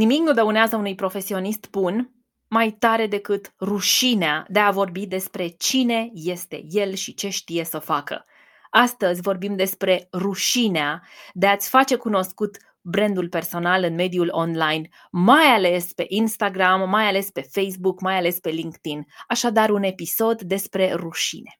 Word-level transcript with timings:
Nimic 0.00 0.20
nu 0.20 0.32
dăunează 0.32 0.76
unui 0.76 0.94
profesionist 0.94 1.70
bun 1.70 2.14
mai 2.48 2.70
tare 2.70 3.06
decât 3.06 3.54
rușinea 3.60 4.46
de 4.48 4.58
a 4.58 4.70
vorbi 4.70 5.06
despre 5.06 5.48
cine 5.48 6.10
este 6.12 6.62
el 6.70 6.94
și 6.94 7.14
ce 7.14 7.28
știe 7.28 7.64
să 7.64 7.78
facă. 7.78 8.24
Astăzi 8.70 9.20
vorbim 9.20 9.56
despre 9.56 10.08
rușinea 10.12 11.02
de 11.32 11.46
a-ți 11.46 11.68
face 11.68 11.96
cunoscut 11.96 12.56
brandul 12.80 13.28
personal 13.28 13.84
în 13.84 13.94
mediul 13.94 14.28
online, 14.32 14.88
mai 15.10 15.46
ales 15.46 15.92
pe 15.92 16.04
Instagram, 16.08 16.88
mai 16.88 17.06
ales 17.06 17.30
pe 17.30 17.40
Facebook, 17.40 18.00
mai 18.00 18.16
ales 18.16 18.38
pe 18.38 18.50
LinkedIn. 18.50 19.06
Așadar, 19.28 19.70
un 19.70 19.82
episod 19.82 20.42
despre 20.42 20.92
rușine. 20.92 21.59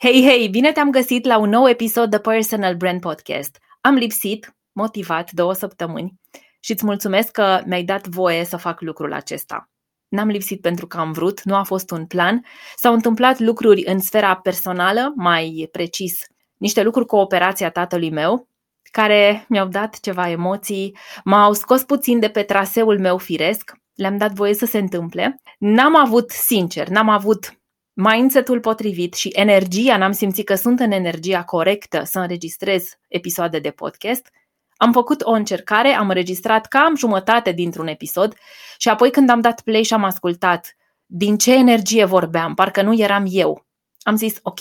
Hei, 0.00 0.22
hei, 0.22 0.48
bine 0.48 0.72
te-am 0.72 0.90
găsit 0.90 1.24
la 1.24 1.38
un 1.38 1.48
nou 1.48 1.68
episod 1.68 2.10
de 2.10 2.18
Personal 2.18 2.74
Brand 2.74 3.00
Podcast. 3.00 3.58
Am 3.80 3.94
lipsit, 3.94 4.56
motivat, 4.72 5.30
două 5.30 5.52
săptămâni 5.52 6.14
și 6.60 6.72
îți 6.72 6.84
mulțumesc 6.84 7.30
că 7.30 7.62
mi-ai 7.66 7.82
dat 7.82 8.06
voie 8.06 8.44
să 8.44 8.56
fac 8.56 8.80
lucrul 8.80 9.12
acesta. 9.12 9.70
N-am 10.08 10.28
lipsit 10.28 10.60
pentru 10.60 10.86
că 10.86 10.98
am 10.98 11.12
vrut, 11.12 11.42
nu 11.42 11.54
a 11.54 11.62
fost 11.62 11.90
un 11.90 12.06
plan. 12.06 12.44
S-au 12.76 12.92
întâmplat 12.92 13.38
lucruri 13.38 13.82
în 13.86 13.98
sfera 13.98 14.36
personală, 14.36 15.12
mai 15.16 15.68
precis, 15.72 16.20
niște 16.56 16.82
lucruri 16.82 17.06
cu 17.06 17.16
operația 17.16 17.70
tatălui 17.70 18.10
meu, 18.10 18.48
care 18.90 19.46
mi-au 19.48 19.68
dat 19.68 20.00
ceva 20.00 20.30
emoții, 20.30 20.96
m-au 21.24 21.52
scos 21.52 21.84
puțin 21.84 22.18
de 22.18 22.28
pe 22.28 22.42
traseul 22.42 22.98
meu 22.98 23.18
firesc, 23.18 23.72
le-am 23.94 24.16
dat 24.16 24.32
voie 24.32 24.54
să 24.54 24.66
se 24.66 24.78
întâmple. 24.78 25.40
N-am 25.58 25.96
avut, 25.96 26.30
sincer, 26.30 26.88
n-am 26.88 27.08
avut 27.08 27.58
mindset-ul 28.00 28.60
potrivit 28.60 29.14
și 29.14 29.28
energia, 29.28 29.96
n-am 29.96 30.12
simțit 30.12 30.46
că 30.46 30.54
sunt 30.54 30.80
în 30.80 30.90
energia 30.90 31.44
corectă 31.44 32.02
să 32.04 32.18
înregistrez 32.18 32.98
episoade 33.08 33.58
de 33.58 33.70
podcast, 33.70 34.28
am 34.76 34.92
făcut 34.92 35.22
o 35.22 35.30
încercare, 35.30 35.88
am 35.88 36.08
înregistrat 36.08 36.66
cam 36.66 36.96
jumătate 36.96 37.52
dintr-un 37.52 37.86
episod 37.86 38.34
și 38.76 38.88
apoi 38.88 39.10
când 39.10 39.30
am 39.30 39.40
dat 39.40 39.60
play 39.60 39.82
și 39.82 39.94
am 39.94 40.04
ascultat 40.04 40.76
din 41.06 41.36
ce 41.36 41.54
energie 41.54 42.04
vorbeam, 42.04 42.54
parcă 42.54 42.82
nu 42.82 42.94
eram 42.94 43.24
eu, 43.28 43.66
am 44.00 44.16
zis 44.16 44.36
ok, 44.42 44.60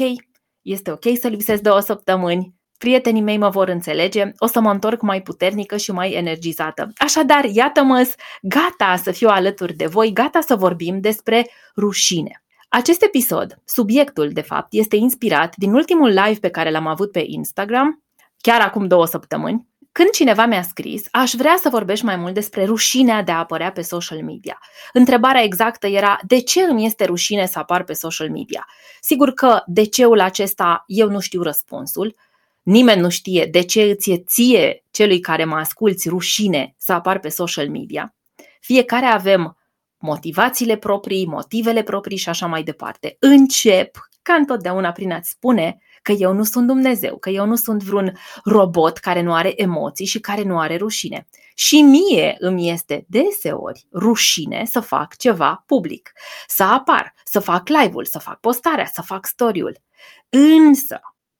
este 0.61 0.91
ok 0.91 1.17
să 1.19 1.27
lipsesc 1.27 1.61
două 1.61 1.79
săptămâni, 1.79 2.55
prietenii 2.77 3.21
mei 3.21 3.37
mă 3.37 3.49
vor 3.49 3.67
înțelege, 3.67 4.31
o 4.37 4.45
să 4.45 4.59
mă 4.59 4.71
întorc 4.71 5.01
mai 5.01 5.21
puternică 5.21 5.77
și 5.77 5.91
mai 5.91 6.11
energizată. 6.11 6.91
Așadar, 6.97 7.43
iată-mă, 7.43 8.11
gata 8.41 8.95
să 8.95 9.11
fiu 9.11 9.27
alături 9.27 9.73
de 9.73 9.85
voi, 9.85 10.13
gata 10.13 10.41
să 10.41 10.55
vorbim 10.55 10.99
despre 10.99 11.49
rușine. 11.75 12.41
Acest 12.69 13.03
episod, 13.03 13.61
subiectul 13.65 14.29
de 14.29 14.41
fapt, 14.41 14.67
este 14.73 14.95
inspirat 14.95 15.55
din 15.55 15.73
ultimul 15.73 16.09
live 16.09 16.39
pe 16.39 16.49
care 16.49 16.71
l-am 16.71 16.87
avut 16.87 17.11
pe 17.11 17.23
Instagram, 17.27 18.03
chiar 18.37 18.61
acum 18.61 18.87
două 18.87 19.05
săptămâni, 19.05 19.67
când 19.91 20.09
cineva 20.09 20.45
mi-a 20.45 20.61
scris, 20.61 21.07
aș 21.11 21.31
vrea 21.31 21.55
să 21.61 21.69
vorbești 21.69 22.05
mai 22.05 22.15
mult 22.15 22.33
despre 22.33 22.65
rușinea 22.65 23.23
de 23.23 23.31
a 23.31 23.37
apărea 23.37 23.71
pe 23.71 23.81
social 23.81 24.23
media. 24.23 24.59
Întrebarea 24.93 25.43
exactă 25.43 25.87
era, 25.87 26.19
de 26.27 26.39
ce 26.39 26.61
îmi 26.61 26.85
este 26.85 27.05
rușine 27.05 27.45
să 27.45 27.59
apar 27.59 27.83
pe 27.83 27.93
social 27.93 28.29
media? 28.29 28.67
Sigur 29.01 29.31
că 29.31 29.61
de 29.65 29.85
ceul 29.85 30.19
acesta 30.19 30.83
eu 30.87 31.09
nu 31.09 31.19
știu 31.19 31.41
răspunsul, 31.41 32.15
nimeni 32.63 33.01
nu 33.01 33.09
știe 33.09 33.45
de 33.45 33.61
ce 33.61 33.81
îți 33.81 34.11
e 34.11 34.17
ție, 34.17 34.83
celui 34.91 35.19
care 35.19 35.45
mă 35.45 35.55
asculți, 35.55 36.09
rușine 36.09 36.75
să 36.77 36.93
apar 36.93 37.19
pe 37.19 37.29
social 37.29 37.69
media. 37.69 38.15
Fiecare 38.59 39.05
avem 39.05 39.56
motivațiile 40.07 40.75
proprii, 40.77 41.25
motivele 41.25 41.83
proprii 41.83 42.17
și 42.17 42.29
așa 42.29 42.45
mai 42.47 42.63
departe. 42.63 43.17
Încep, 43.19 43.97
ca 44.21 44.33
întotdeauna, 44.33 44.91
prin 44.91 45.11
a-ți 45.11 45.29
spune 45.29 45.77
că 46.01 46.11
eu 46.11 46.33
nu 46.33 46.43
sunt 46.43 46.67
Dumnezeu, 46.67 47.17
că 47.17 47.29
eu 47.29 47.45
nu 47.45 47.55
sunt 47.55 47.83
vreun 47.83 48.17
robot 48.43 48.97
care 48.97 49.21
nu 49.21 49.33
are 49.33 49.61
emoții 49.61 50.05
și 50.05 50.19
care 50.19 50.43
nu 50.43 50.59
are 50.59 50.77
rușine. 50.77 51.27
Și 51.55 51.81
mie 51.81 52.35
îmi 52.39 52.69
este 52.69 53.05
deseori 53.07 53.87
rușine 53.93 54.65
să 54.65 54.79
fac 54.79 55.15
ceva 55.15 55.63
public, 55.65 56.11
să 56.47 56.63
apar, 56.63 57.13
să 57.23 57.39
fac 57.39 57.67
live-ul, 57.67 58.05
să 58.05 58.19
fac 58.19 58.39
postarea, 58.39 58.85
să 58.85 59.01
fac 59.01 59.25
story-ul. 59.25 59.77
Însă, 60.29 60.99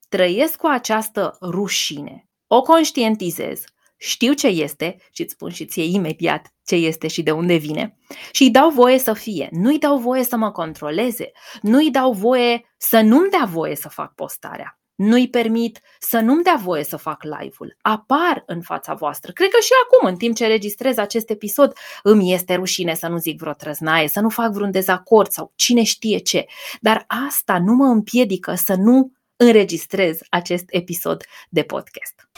trăiesc 0.10 0.56
cu 0.56 0.68
această 0.68 1.38
rușine, 1.42 2.30
o 2.48 2.62
conștientizez, 2.62 3.64
știu 3.98 4.34
ce 4.34 4.48
este 4.48 4.98
și 5.12 5.22
îți 5.22 5.34
spun 5.34 5.50
și 5.50 5.66
ție 5.66 5.84
imediat 5.84 6.54
ce 6.66 6.76
este 6.76 7.08
și 7.08 7.24
de 7.24 7.32
unde 7.32 7.56
vine 7.56 7.98
și 8.32 8.44
îi 8.44 8.52
dau 8.52 8.70
voie 8.70 9.00
să 9.00 9.14
fie. 9.14 9.48
Nu-i 9.52 9.80
dau 9.80 9.98
voie 9.98 10.24
să 10.24 10.38
mă 10.38 10.52
controleze, 10.52 11.32
nu-i 11.62 11.92
dau 11.92 12.12
voie 12.12 12.74
să 12.78 13.00
nu-mi 13.00 13.30
dea 13.30 13.48
voie 13.52 13.76
să 13.76 13.90
fac 13.90 14.16
postarea. 14.16 14.80
Nu-i 14.96 15.30
permit 15.30 15.80
să 16.00 16.20
nu-mi 16.20 16.44
dea 16.44 16.60
voie 16.64 16.84
să 16.84 16.98
fac 16.98 17.24
live-ul. 17.24 17.78
Apar 17.82 18.44
în 18.46 18.62
fața 18.62 18.94
voastră. 18.94 19.32
Cred 19.32 19.50
că 19.50 19.58
și 19.62 19.72
acum, 19.86 20.08
în 20.08 20.16
timp 20.16 20.36
ce 20.36 20.48
registrez 20.48 20.98
acest 20.98 21.30
episod, 21.30 21.74
îmi 22.04 22.34
este 22.34 22.56
rușine 22.56 22.94
să 22.94 23.08
nu 23.08 23.18
zic 23.18 23.40
vreo 23.40 23.54
trăznaie, 23.54 24.08
să 24.08 24.20
nu 24.20 24.30
fac 24.30 24.52
vreun 24.52 24.72
dezacord 24.72 25.32
sau 25.32 25.52
cine 25.56 25.84
știe 25.84 26.18
ce. 26.18 26.46
Dar 26.82 27.06
asta 27.30 27.60
nu 27.60 27.74
mă 27.74 27.86
împiedică 27.86 28.54
să 28.56 28.76
nu 28.76 29.12
înregistrez 29.36 30.20
acest 30.30 30.66
episod 30.68 31.24
de 31.50 31.64
podcast. 31.64 32.30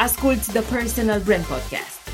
Asculți 0.00 0.52
The 0.52 0.74
Personal 0.74 1.20
Brand 1.20 1.44
Podcast. 1.44 2.10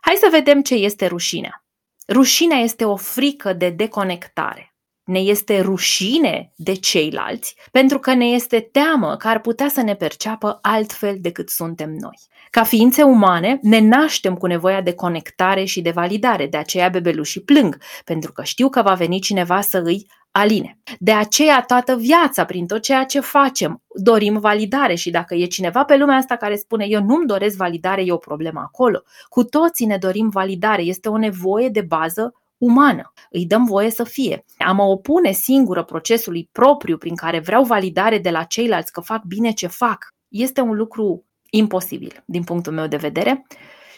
Hai 0.00 0.14
să 0.20 0.28
vedem 0.30 0.62
ce 0.62 0.74
este 0.74 1.06
rușinea. 1.06 1.64
Rușinea 2.08 2.58
este 2.58 2.84
o 2.84 2.96
frică 2.96 3.52
de 3.52 3.70
deconectare. 3.70 4.74
Ne 5.04 5.18
este 5.18 5.60
rușine 5.60 6.52
de 6.56 6.74
ceilalți 6.74 7.56
pentru 7.70 7.98
că 7.98 8.14
ne 8.14 8.24
este 8.24 8.60
teamă 8.60 9.16
că 9.16 9.28
ar 9.28 9.40
putea 9.40 9.68
să 9.68 9.82
ne 9.82 9.94
perceapă 9.94 10.58
altfel 10.62 11.16
decât 11.20 11.48
suntem 11.48 11.90
noi. 11.90 12.18
Ca 12.50 12.62
ființe 12.62 13.02
umane, 13.02 13.58
ne 13.62 13.78
naștem 13.78 14.34
cu 14.34 14.46
nevoia 14.46 14.80
de 14.80 14.94
conectare 14.94 15.64
și 15.64 15.80
de 15.80 15.90
validare, 15.90 16.46
de 16.46 16.56
aceea 16.56 16.88
bebelușii 16.88 17.42
plâng, 17.42 17.78
pentru 18.04 18.32
că 18.32 18.42
știu 18.42 18.68
că 18.68 18.82
va 18.82 18.94
veni 18.94 19.20
cineva 19.20 19.60
să 19.60 19.82
îi 19.84 20.06
aline. 20.32 20.78
De 20.98 21.12
aceea 21.12 21.62
toată 21.62 21.96
viața, 21.96 22.44
prin 22.44 22.66
tot 22.66 22.82
ceea 22.82 23.04
ce 23.04 23.20
facem, 23.20 23.82
dorim 24.02 24.38
validare 24.38 24.94
și 24.94 25.10
dacă 25.10 25.34
e 25.34 25.46
cineva 25.46 25.84
pe 25.84 25.96
lumea 25.96 26.16
asta 26.16 26.36
care 26.36 26.56
spune 26.56 26.84
eu 26.88 27.02
nu-mi 27.02 27.26
doresc 27.26 27.56
validare, 27.56 28.02
e 28.04 28.12
o 28.12 28.16
problemă 28.16 28.60
acolo. 28.60 29.02
Cu 29.28 29.44
toții 29.44 29.86
ne 29.86 29.96
dorim 29.96 30.28
validare, 30.28 30.82
este 30.82 31.08
o 31.08 31.16
nevoie 31.16 31.68
de 31.68 31.80
bază 31.80 32.34
umană. 32.58 33.12
Îi 33.30 33.46
dăm 33.46 33.64
voie 33.64 33.90
să 33.90 34.04
fie. 34.04 34.44
A 34.58 34.72
mă 34.72 34.82
opune 34.82 35.32
singură 35.32 35.82
procesului 35.82 36.48
propriu 36.52 36.96
prin 36.96 37.14
care 37.14 37.38
vreau 37.38 37.64
validare 37.64 38.18
de 38.18 38.30
la 38.30 38.42
ceilalți 38.42 38.92
că 38.92 39.00
fac 39.00 39.22
bine 39.24 39.52
ce 39.52 39.66
fac, 39.66 40.08
este 40.28 40.60
un 40.60 40.76
lucru 40.76 41.24
imposibil 41.50 42.22
din 42.24 42.44
punctul 42.44 42.72
meu 42.72 42.86
de 42.86 42.96
vedere 42.96 43.46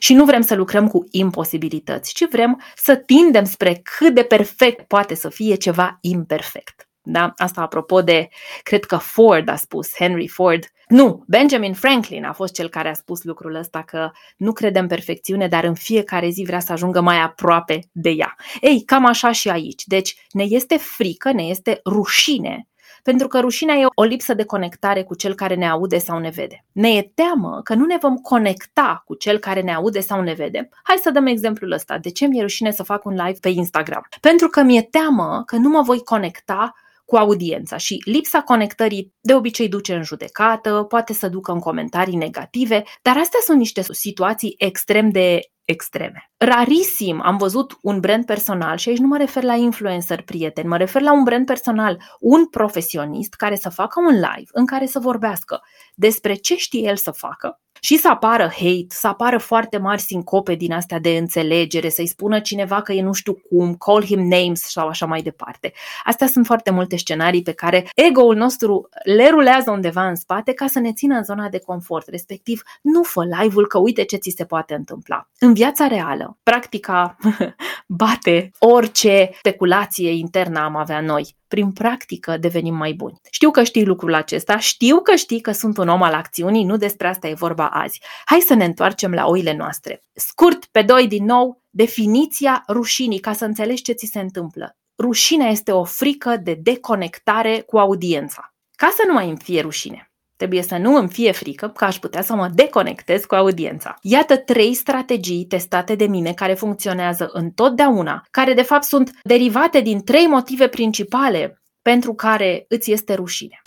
și 0.05 0.15
nu 0.15 0.25
vrem 0.25 0.41
să 0.41 0.55
lucrăm 0.55 0.89
cu 0.89 1.05
imposibilități, 1.11 2.15
ci 2.15 2.29
vrem 2.29 2.63
să 2.77 2.97
tindem 2.97 3.45
spre 3.45 3.81
cât 3.99 4.15
de 4.15 4.23
perfect 4.23 4.87
poate 4.87 5.15
să 5.15 5.29
fie 5.29 5.55
ceva 5.55 5.99
imperfect. 6.01 6.89
Da? 7.03 7.33
Asta 7.37 7.61
apropo 7.61 8.03
de, 8.03 8.29
cred 8.63 8.85
că 8.85 8.97
Ford 8.97 9.49
a 9.49 9.57
spus, 9.57 9.95
Henry 9.95 10.29
Ford. 10.29 10.65
Nu, 10.89 11.25
Benjamin 11.27 11.75
Franklin 11.75 12.25
a 12.25 12.33
fost 12.33 12.55
cel 12.55 12.69
care 12.69 12.89
a 12.89 12.93
spus 12.93 13.23
lucrul 13.23 13.55
ăsta 13.55 13.83
că 13.83 14.11
nu 14.37 14.53
crede 14.53 14.79
în 14.79 14.87
perfecțiune, 14.87 15.49
dar 15.49 15.65
în 15.65 15.75
fiecare 15.75 16.29
zi 16.29 16.45
vrea 16.47 16.61
să 16.61 16.73
ajungă 16.73 17.01
mai 17.01 17.21
aproape 17.21 17.79
de 17.93 18.11
ea. 18.11 18.37
Ei, 18.61 18.83
cam 18.85 19.05
așa 19.05 19.33
și 19.33 19.49
aici. 19.49 19.85
Deci 19.85 20.17
ne 20.31 20.43
este 20.43 20.77
frică, 20.77 21.33
ne 21.33 21.43
este 21.43 21.81
rușine 21.85 22.69
pentru 23.05 23.29
că 23.29 23.41
rușinea 23.41 23.75
e 23.75 23.87
o 23.95 24.03
lipsă 24.03 24.35
de 24.35 24.45
conectare 24.45 25.03
cu 25.03 25.15
cel 25.15 25.35
care 25.35 25.55
ne 25.55 25.69
aude 25.69 25.99
sau 25.99 26.19
ne 26.19 26.29
vede. 26.29 26.65
Ne 26.73 26.89
e 26.89 27.11
teamă 27.15 27.61
că 27.65 27.75
nu 27.75 27.85
ne 27.85 27.97
vom 28.01 28.17
conecta 28.17 29.03
cu 29.07 29.15
cel 29.15 29.39
care 29.39 29.61
ne 29.61 29.75
aude 29.75 30.01
sau 30.01 30.21
ne 30.21 30.33
vede. 30.33 30.69
Hai 30.83 30.97
să 31.03 31.11
dăm 31.11 31.27
exemplul 31.27 31.73
ăsta. 31.73 31.99
De 31.99 32.11
ce 32.11 32.27
mi-e 32.27 32.41
rușine 32.41 32.71
să 32.71 32.83
fac 32.83 33.05
un 33.05 33.13
live 33.13 33.39
pe 33.41 33.49
Instagram? 33.49 34.07
Pentru 34.21 34.49
că 34.49 34.63
mi-e 34.63 34.83
teamă 34.83 35.43
că 35.47 35.57
nu 35.57 35.69
mă 35.69 35.83
voi 35.83 35.99
conecta 35.99 36.75
cu 37.05 37.17
audiența 37.17 37.77
și 37.77 38.03
lipsa 38.05 38.41
conectării 38.41 39.13
de 39.21 39.35
obicei 39.35 39.69
duce 39.69 39.95
în 39.95 40.03
judecată, 40.03 40.85
poate 40.89 41.13
să 41.13 41.29
ducă 41.29 41.53
în 41.53 41.59
comentarii 41.59 42.17
negative, 42.17 42.83
dar 43.03 43.17
astea 43.17 43.41
sunt 43.45 43.59
niște 43.59 43.83
situații 43.93 44.55
extrem 44.59 45.11
de 45.11 45.41
extreme. 45.65 46.31
Rarisim 46.37 47.21
am 47.21 47.37
văzut 47.37 47.79
un 47.83 48.01
brand 48.01 48.25
personal 48.25 48.77
și 48.77 48.89
aici 48.89 48.99
nu 48.99 49.07
mă 49.07 49.17
refer 49.17 49.43
la 49.43 49.55
influencer 49.55 50.23
prieteni, 50.23 50.69
mă 50.69 50.77
refer 50.77 51.03
la 51.03 51.13
un 51.13 51.23
brand 51.23 51.47
personal, 51.47 52.03
un 52.21 52.47
profesionist 52.47 53.35
care 53.35 53.55
să 53.55 53.69
facă 53.69 54.01
un 54.01 54.15
live 54.15 54.51
în 54.53 54.67
care 54.67 54.87
să 54.87 54.99
vorbească 54.99 55.61
despre 55.95 56.35
ce 56.35 56.57
știe 56.57 56.89
el 56.89 56.97
să 56.97 57.11
facă, 57.11 57.61
și 57.85 57.97
să 57.97 58.09
apară 58.09 58.43
hate, 58.43 58.87
să 58.89 59.07
apară 59.07 59.39
foarte 59.39 59.79
mari 59.79 60.01
sincope 60.01 60.55
din 60.55 60.73
astea 60.73 60.99
de 60.99 61.17
înțelegere, 61.17 61.89
să-i 61.89 62.07
spună 62.07 62.41
cineva 62.41 62.83
că 62.83 62.93
e 62.93 63.03
nu 63.03 63.13
știu 63.13 63.35
cum, 63.35 63.75
call 63.75 64.05
him 64.05 64.21
names 64.21 64.61
sau 64.61 64.89
așa 64.89 65.07
mai 65.07 65.23
departe. 65.23 65.73
Astea 66.05 66.27
sunt 66.27 66.47
foarte 66.47 66.71
multe 66.71 66.97
scenarii 66.97 67.43
pe 67.43 67.53
care 67.53 67.89
ego-ul 67.95 68.37
nostru 68.37 68.89
le 69.05 69.29
rulează 69.29 69.71
undeva 69.71 70.09
în 70.09 70.15
spate 70.15 70.53
ca 70.53 70.67
să 70.67 70.79
ne 70.79 70.93
țină 70.93 71.17
în 71.17 71.25
zona 71.25 71.49
de 71.49 71.59
confort, 71.59 72.09
respectiv 72.09 72.63
nu 72.83 73.03
fă 73.03 73.25
live-ul 73.25 73.67
că 73.67 73.79
uite 73.79 74.05
ce 74.05 74.17
ți 74.17 74.35
se 74.37 74.45
poate 74.45 74.75
întâmpla. 74.75 75.29
În 75.39 75.55
viața 75.55 75.87
reală, 75.87 76.39
practica 76.43 77.17
bate 77.87 78.51
orice 78.59 79.31
speculație 79.39 80.11
internă 80.11 80.61
am 80.61 80.77
avea 80.77 81.01
noi 81.01 81.37
prin 81.55 81.73
practică 81.73 82.37
devenim 82.37 82.75
mai 82.75 82.93
buni. 82.93 83.21
Știu 83.31 83.51
că 83.51 83.63
știi 83.63 83.85
lucrul 83.85 84.15
acesta, 84.15 84.59
știu 84.59 85.01
că 85.01 85.15
știi 85.15 85.41
că 85.41 85.53
sunt 85.53 85.77
un 85.77 85.89
om 85.89 86.03
al 86.03 86.13
acțiunii, 86.13 86.65
nu 86.65 86.77
despre 86.77 87.09
asta 87.09 87.29
e 87.29 87.35
vorba 87.35 87.67
azi. 87.67 88.01
Hai 88.25 88.41
să 88.41 88.55
ne 88.55 88.65
întoarcem 88.65 89.13
la 89.13 89.27
oile 89.27 89.57
noastre. 89.57 90.03
Scurt, 90.13 90.65
pe 90.65 90.83
doi 90.83 91.07
din 91.07 91.25
nou, 91.25 91.61
definiția 91.71 92.65
rușinii, 92.69 93.19
ca 93.19 93.33
să 93.33 93.45
înțelegi 93.45 93.83
ce 93.83 93.93
ți 93.93 94.11
se 94.13 94.21
întâmplă. 94.21 94.77
Rușinea 94.99 95.49
este 95.49 95.73
o 95.73 95.85
frică 95.85 96.37
de 96.37 96.55
deconectare 96.63 97.61
cu 97.61 97.79
audiența. 97.79 98.55
Ca 98.77 98.93
să 98.97 99.03
nu 99.07 99.13
mai 99.13 99.29
îmi 99.29 99.39
fie 99.43 99.61
rușine. 99.61 100.11
Trebuie 100.37 100.63
să 100.63 100.77
nu 100.77 100.97
îmi 100.97 101.09
fie 101.09 101.33
frică 101.33 101.69
că 101.69 101.85
aș 101.85 101.99
putea 101.99 102.23
să 102.23 102.35
mă 102.35 102.51
deconectez 102.55 103.25
cu 103.25 103.35
audiența. 103.35 103.95
Iată 104.03 104.37
trei 104.37 104.75
strategii 104.75 105.45
testate 105.45 105.95
de 105.95 106.07
mine 106.07 106.33
care 106.33 106.55
funcționează 106.55 107.31
întotdeauna, 107.33 108.27
care 108.31 108.55
de 108.55 108.63
fapt 108.63 108.85
sunt 108.85 109.11
derivate 109.23 109.81
din 109.81 110.05
trei 110.05 110.27
motive 110.27 110.69
principale 110.69 111.63
pentru 111.83 112.15
care 112.15 112.65
îți 112.69 112.93
este 112.93 113.15
rușine. 113.15 113.63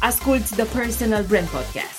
Asculți 0.00 0.54
The 0.54 0.78
Personal 0.78 1.24
Brand 1.28 1.48
Podcast. 1.48 1.96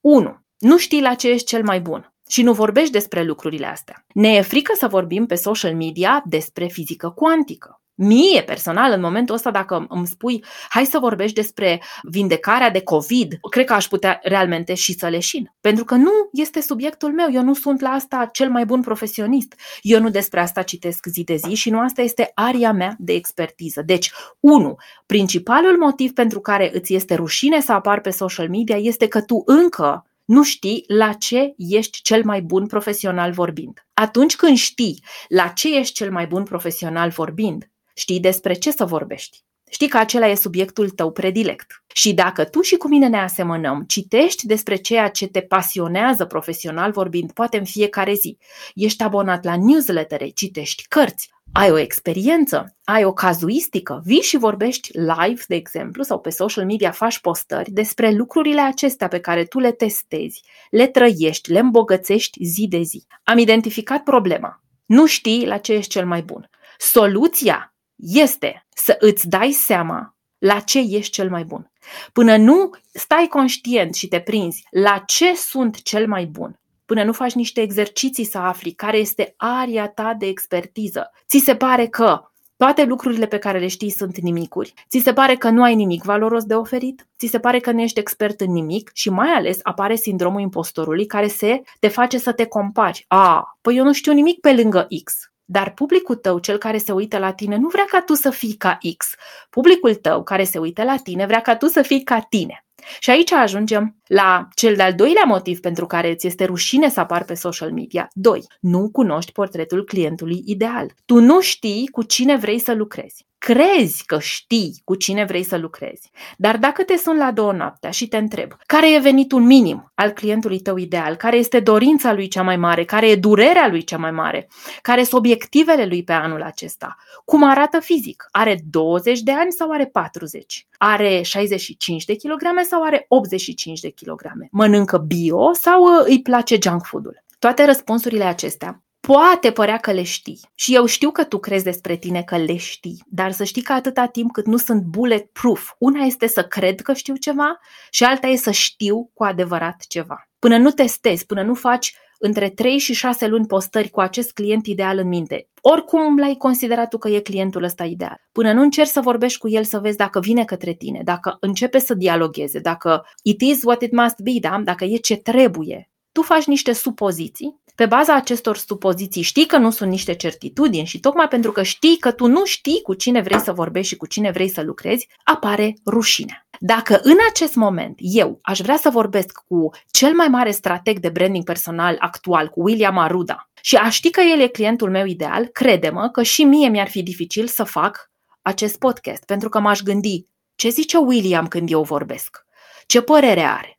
1. 0.00 0.40
Nu 0.58 0.78
știi 0.78 1.00
la 1.00 1.14
ce 1.14 1.28
ești 1.28 1.46
cel 1.46 1.62
mai 1.62 1.80
bun 1.80 2.12
și 2.28 2.42
nu 2.42 2.52
vorbești 2.52 2.92
despre 2.92 3.22
lucrurile 3.22 3.66
astea. 3.66 4.04
Ne 4.14 4.28
e 4.28 4.40
frică 4.40 4.72
să 4.78 4.86
vorbim 4.86 5.26
pe 5.26 5.34
social 5.34 5.74
media 5.74 6.22
despre 6.26 6.66
fizică 6.66 7.10
cuantică. 7.10 7.81
Mie, 7.94 8.42
personal, 8.42 8.92
în 8.92 9.00
momentul 9.00 9.34
ăsta, 9.34 9.50
dacă 9.50 9.86
îmi 9.88 10.06
spui, 10.06 10.44
hai 10.68 10.84
să 10.84 10.98
vorbești 10.98 11.34
despre 11.34 11.82
vindecarea 12.02 12.70
de 12.70 12.80
COVID, 12.80 13.38
cred 13.50 13.64
că 13.64 13.72
aș 13.72 13.86
putea 13.86 14.20
realmente 14.22 14.74
și 14.74 14.92
să 14.92 15.08
leșin. 15.08 15.52
Pentru 15.60 15.84
că 15.84 15.94
nu 15.94 16.10
este 16.32 16.60
subiectul 16.60 17.12
meu, 17.12 17.28
eu 17.32 17.42
nu 17.42 17.54
sunt 17.54 17.80
la 17.80 17.88
asta 17.88 18.28
cel 18.32 18.50
mai 18.50 18.64
bun 18.64 18.80
profesionist. 18.80 19.54
Eu 19.82 20.00
nu 20.00 20.10
despre 20.10 20.40
asta 20.40 20.62
citesc 20.62 21.06
zi 21.06 21.24
de 21.24 21.36
zi 21.36 21.54
și 21.54 21.70
nu 21.70 21.80
asta 21.80 22.02
este 22.02 22.30
aria 22.34 22.72
mea 22.72 22.96
de 22.98 23.12
expertiză. 23.12 23.82
Deci, 23.82 24.12
unu, 24.40 24.76
principalul 25.06 25.78
motiv 25.78 26.12
pentru 26.12 26.40
care 26.40 26.70
îți 26.74 26.94
este 26.94 27.14
rușine 27.14 27.60
să 27.60 27.72
apar 27.72 28.00
pe 28.00 28.10
social 28.10 28.48
media 28.48 28.76
este 28.76 29.08
că 29.08 29.20
tu 29.20 29.42
încă 29.46 30.06
nu 30.24 30.42
știi 30.42 30.84
la 30.86 31.12
ce 31.12 31.54
ești 31.56 32.02
cel 32.02 32.24
mai 32.24 32.42
bun 32.42 32.66
profesional 32.66 33.32
vorbind. 33.32 33.86
Atunci 33.94 34.36
când 34.36 34.56
știi 34.56 35.04
la 35.28 35.46
ce 35.46 35.78
ești 35.78 35.94
cel 35.94 36.10
mai 36.10 36.26
bun 36.26 36.42
profesional 36.42 37.10
vorbind, 37.10 37.70
Știi 37.94 38.20
despre 38.20 38.54
ce 38.54 38.70
să 38.70 38.84
vorbești. 38.84 39.44
Știi 39.70 39.88
că 39.88 39.98
acela 39.98 40.26
e 40.26 40.34
subiectul 40.34 40.90
tău 40.90 41.12
predilect. 41.12 41.84
Și 41.94 42.12
dacă 42.12 42.44
tu 42.44 42.60
și 42.60 42.76
cu 42.76 42.88
mine 42.88 43.08
ne 43.08 43.18
asemănăm, 43.18 43.84
citești 43.86 44.46
despre 44.46 44.76
ceea 44.76 45.08
ce 45.08 45.26
te 45.26 45.40
pasionează 45.40 46.24
profesional 46.24 46.90
vorbind, 46.90 47.32
poate 47.32 47.58
în 47.58 47.64
fiecare 47.64 48.14
zi, 48.14 48.38
ești 48.74 49.02
abonat 49.02 49.44
la 49.44 49.56
newslettere, 49.56 50.28
citești 50.28 50.84
cărți, 50.88 51.30
ai 51.52 51.70
o 51.70 51.78
experiență, 51.78 52.76
ai 52.84 53.04
o 53.04 53.12
cazuistică, 53.12 54.02
vii 54.04 54.20
și 54.20 54.36
vorbești 54.36 54.90
live, 54.98 55.42
de 55.46 55.54
exemplu, 55.54 56.02
sau 56.02 56.20
pe 56.20 56.30
social 56.30 56.64
media 56.64 56.90
faci 56.90 57.20
postări 57.20 57.70
despre 57.70 58.10
lucrurile 58.10 58.60
acestea 58.60 59.08
pe 59.08 59.20
care 59.20 59.44
tu 59.44 59.58
le 59.58 59.72
testezi, 59.72 60.42
le 60.70 60.86
trăiești, 60.86 61.52
le 61.52 61.58
îmbogățești 61.58 62.44
zi 62.44 62.68
de 62.68 62.82
zi. 62.82 63.06
Am 63.22 63.38
identificat 63.38 64.02
problema. 64.02 64.62
Nu 64.86 65.06
știi 65.06 65.46
la 65.46 65.58
ce 65.58 65.72
ești 65.72 65.90
cel 65.90 66.06
mai 66.06 66.22
bun. 66.22 66.50
Soluția 66.78 67.71
este 68.02 68.66
să 68.74 68.96
îți 69.00 69.28
dai 69.28 69.50
seama 69.50 70.16
la 70.38 70.60
ce 70.60 70.78
ești 70.78 71.12
cel 71.12 71.30
mai 71.30 71.44
bun. 71.44 71.70
Până 72.12 72.36
nu 72.36 72.70
stai 72.92 73.26
conștient 73.26 73.94
și 73.94 74.08
te 74.08 74.20
prinzi 74.20 74.66
la 74.70 75.02
ce 75.06 75.34
sunt 75.34 75.82
cel 75.82 76.06
mai 76.06 76.24
bun, 76.24 76.60
până 76.84 77.04
nu 77.04 77.12
faci 77.12 77.32
niște 77.32 77.60
exerciții 77.60 78.24
să 78.24 78.38
afli 78.38 78.72
care 78.72 78.96
este 78.96 79.34
aria 79.36 79.88
ta 79.88 80.14
de 80.18 80.26
expertiză, 80.26 81.10
ți 81.28 81.38
se 81.38 81.56
pare 81.56 81.86
că 81.86 82.22
toate 82.56 82.84
lucrurile 82.84 83.26
pe 83.26 83.38
care 83.38 83.58
le 83.58 83.66
știi 83.66 83.90
sunt 83.90 84.18
nimicuri. 84.18 84.74
Ți 84.88 84.98
se 84.98 85.12
pare 85.12 85.34
că 85.34 85.50
nu 85.50 85.62
ai 85.62 85.74
nimic 85.74 86.02
valoros 86.02 86.44
de 86.44 86.54
oferit? 86.54 87.06
Ți 87.18 87.26
se 87.26 87.38
pare 87.38 87.58
că 87.58 87.70
nu 87.70 87.80
ești 87.80 87.98
expert 87.98 88.40
în 88.40 88.52
nimic? 88.52 88.90
Și 88.94 89.10
mai 89.10 89.28
ales 89.28 89.58
apare 89.62 89.94
sindromul 89.94 90.40
impostorului 90.40 91.06
care 91.06 91.26
se 91.26 91.62
te 91.80 91.88
face 91.88 92.18
să 92.18 92.32
te 92.32 92.44
compari. 92.46 93.04
A, 93.08 93.58
păi 93.60 93.76
eu 93.76 93.84
nu 93.84 93.92
știu 93.92 94.12
nimic 94.12 94.40
pe 94.40 94.52
lângă 94.52 94.86
X. 95.04 95.31
Dar 95.52 95.72
publicul 95.72 96.14
tău, 96.14 96.38
cel 96.38 96.58
care 96.58 96.78
se 96.78 96.92
uită 96.92 97.18
la 97.18 97.32
tine, 97.32 97.56
nu 97.56 97.68
vrea 97.68 97.84
ca 97.90 98.00
tu 98.00 98.14
să 98.14 98.30
fii 98.30 98.54
ca 98.54 98.78
X. 98.96 99.14
Publicul 99.50 99.94
tău 99.94 100.22
care 100.22 100.44
se 100.44 100.58
uită 100.58 100.82
la 100.82 100.96
tine 100.96 101.26
vrea 101.26 101.40
ca 101.40 101.56
tu 101.56 101.66
să 101.66 101.82
fii 101.82 102.02
ca 102.02 102.20
tine. 102.20 102.64
Și 103.00 103.10
aici 103.10 103.32
ajungem 103.32 103.96
la 104.06 104.48
cel 104.54 104.76
de-al 104.76 104.94
doilea 104.94 105.24
motiv 105.26 105.60
pentru 105.60 105.86
care 105.86 106.10
îți 106.10 106.26
este 106.26 106.44
rușine 106.44 106.88
să 106.88 107.00
apar 107.00 107.24
pe 107.24 107.34
social 107.34 107.72
media. 107.72 108.08
2. 108.12 108.46
Nu 108.60 108.90
cunoști 108.90 109.32
portretul 109.32 109.84
clientului 109.84 110.42
ideal. 110.46 110.92
Tu 111.04 111.20
nu 111.20 111.40
știi 111.40 111.88
cu 111.88 112.02
cine 112.02 112.36
vrei 112.36 112.58
să 112.58 112.74
lucrezi 112.74 113.26
crezi 113.44 114.04
că 114.06 114.18
știi 114.18 114.80
cu 114.84 114.94
cine 114.94 115.24
vrei 115.24 115.42
să 115.42 115.56
lucrezi. 115.56 116.10
Dar 116.36 116.56
dacă 116.56 116.82
te 116.82 116.96
sun 116.96 117.16
la 117.16 117.32
două 117.32 117.52
noaptea 117.52 117.90
și 117.90 118.08
te 118.08 118.16
întreb 118.16 118.52
care 118.66 118.94
e 118.94 118.98
venitul 118.98 119.42
minim 119.42 119.92
al 119.94 120.10
clientului 120.10 120.60
tău 120.60 120.76
ideal, 120.76 121.14
care 121.14 121.36
este 121.36 121.60
dorința 121.60 122.12
lui 122.12 122.28
cea 122.28 122.42
mai 122.42 122.56
mare, 122.56 122.84
care 122.84 123.08
e 123.08 123.16
durerea 123.16 123.68
lui 123.68 123.84
cea 123.84 123.96
mai 123.96 124.10
mare, 124.10 124.48
care 124.82 125.02
sunt 125.02 125.20
obiectivele 125.20 125.86
lui 125.86 126.04
pe 126.04 126.12
anul 126.12 126.42
acesta, 126.42 126.96
cum 127.24 127.44
arată 127.44 127.80
fizic, 127.80 128.28
are 128.30 128.58
20 128.70 129.20
de 129.20 129.32
ani 129.32 129.52
sau 129.52 129.70
are 129.70 129.86
40, 129.86 130.66
are 130.78 131.22
65 131.22 132.04
de 132.04 132.14
kilograme 132.14 132.62
sau 132.62 132.82
are 132.82 133.04
85 133.08 133.80
de 133.80 133.90
kilograme, 133.90 134.48
mănâncă 134.50 134.98
bio 134.98 135.52
sau 135.52 135.82
uh, 135.82 136.04
îi 136.06 136.22
place 136.22 136.58
junk 136.62 136.84
food-ul. 136.84 137.24
Toate 137.38 137.64
răspunsurile 137.64 138.24
acestea 138.24 138.82
Poate 139.06 139.52
părea 139.52 139.76
că 139.76 139.92
le 139.92 140.02
știi 140.02 140.40
și 140.54 140.74
eu 140.74 140.86
știu 140.86 141.10
că 141.10 141.24
tu 141.24 141.38
crezi 141.38 141.64
despre 141.64 141.96
tine 141.96 142.22
că 142.22 142.36
le 142.36 142.56
știi, 142.56 143.02
dar 143.06 143.32
să 143.32 143.44
știi 143.44 143.62
că 143.62 143.72
atâta 143.72 144.06
timp 144.06 144.32
cât 144.32 144.46
nu 144.46 144.56
sunt 144.56 144.82
bulletproof, 144.82 145.72
una 145.78 146.04
este 146.04 146.26
să 146.26 146.44
cred 146.44 146.80
că 146.80 146.92
știu 146.92 147.16
ceva 147.16 147.58
și 147.90 148.04
alta 148.04 148.26
e 148.26 148.36
să 148.36 148.50
știu 148.50 149.10
cu 149.14 149.24
adevărat 149.24 149.84
ceva. 149.88 150.28
Până 150.38 150.56
nu 150.56 150.70
testezi, 150.70 151.26
până 151.26 151.42
nu 151.42 151.54
faci 151.54 151.94
între 152.18 152.50
3 152.50 152.78
și 152.78 152.94
6 152.94 153.26
luni 153.26 153.46
postări 153.46 153.90
cu 153.90 154.00
acest 154.00 154.32
client 154.32 154.66
ideal 154.66 154.98
în 154.98 155.08
minte, 155.08 155.48
oricum 155.60 156.18
l-ai 156.18 156.34
considerat 156.34 156.88
tu 156.88 156.98
că 156.98 157.08
e 157.08 157.20
clientul 157.20 157.62
ăsta 157.62 157.84
ideal, 157.84 158.16
până 158.32 158.52
nu 158.52 158.62
încerci 158.62 158.88
să 158.88 159.00
vorbești 159.00 159.38
cu 159.38 159.48
el 159.48 159.64
să 159.64 159.78
vezi 159.78 159.96
dacă 159.96 160.20
vine 160.20 160.44
către 160.44 160.72
tine, 160.72 161.00
dacă 161.04 161.36
începe 161.40 161.78
să 161.78 161.94
dialogueze, 161.94 162.58
dacă 162.58 163.06
it 163.22 163.40
is 163.40 163.62
what 163.64 163.82
it 163.82 163.92
must 163.92 164.20
be, 164.20 164.32
da? 164.40 164.60
dacă 164.64 164.84
e 164.84 164.96
ce 164.96 165.16
trebuie, 165.16 165.90
tu 166.12 166.22
faci 166.22 166.44
niște 166.44 166.72
supoziții 166.72 167.61
pe 167.82 167.88
baza 167.88 168.14
acestor 168.14 168.56
supoziții 168.56 169.22
știi 169.22 169.46
că 169.46 169.56
nu 169.56 169.70
sunt 169.70 169.90
niște 169.90 170.14
certitudini 170.14 170.86
și 170.86 171.00
tocmai 171.00 171.28
pentru 171.28 171.52
că 171.52 171.62
știi 171.62 171.96
că 171.98 172.12
tu 172.12 172.26
nu 172.26 172.44
știi 172.44 172.80
cu 172.82 172.94
cine 172.94 173.20
vrei 173.20 173.40
să 173.40 173.52
vorbești 173.52 173.88
și 173.88 173.96
cu 173.96 174.06
cine 174.06 174.30
vrei 174.30 174.48
să 174.48 174.62
lucrezi, 174.62 175.08
apare 175.24 175.74
rușinea. 175.86 176.46
Dacă 176.58 177.00
în 177.02 177.16
acest 177.30 177.54
moment 177.54 177.98
eu 177.98 178.38
aș 178.42 178.60
vrea 178.60 178.76
să 178.76 178.90
vorbesc 178.90 179.42
cu 179.48 179.70
cel 179.90 180.14
mai 180.14 180.28
mare 180.28 180.50
strateg 180.50 180.98
de 180.98 181.08
branding 181.08 181.44
personal 181.44 181.96
actual, 181.98 182.48
cu 182.48 182.62
William 182.62 182.98
Aruda, 182.98 183.50
și 183.60 183.76
aș 183.76 183.94
ști 183.94 184.10
că 184.10 184.20
el 184.20 184.40
e 184.40 184.46
clientul 184.46 184.90
meu 184.90 185.06
ideal, 185.06 185.46
crede-mă 185.46 186.08
că 186.08 186.22
și 186.22 186.44
mie 186.44 186.68
mi-ar 186.68 186.88
fi 186.88 187.02
dificil 187.02 187.46
să 187.46 187.64
fac 187.64 188.10
acest 188.42 188.78
podcast, 188.78 189.24
pentru 189.24 189.48
că 189.48 189.60
m-aș 189.60 189.80
gândi 189.80 190.26
ce 190.54 190.68
zice 190.68 190.96
William 190.96 191.48
când 191.48 191.70
eu 191.70 191.82
vorbesc, 191.82 192.46
ce 192.86 193.00
părere 193.00 193.42
are, 193.42 193.78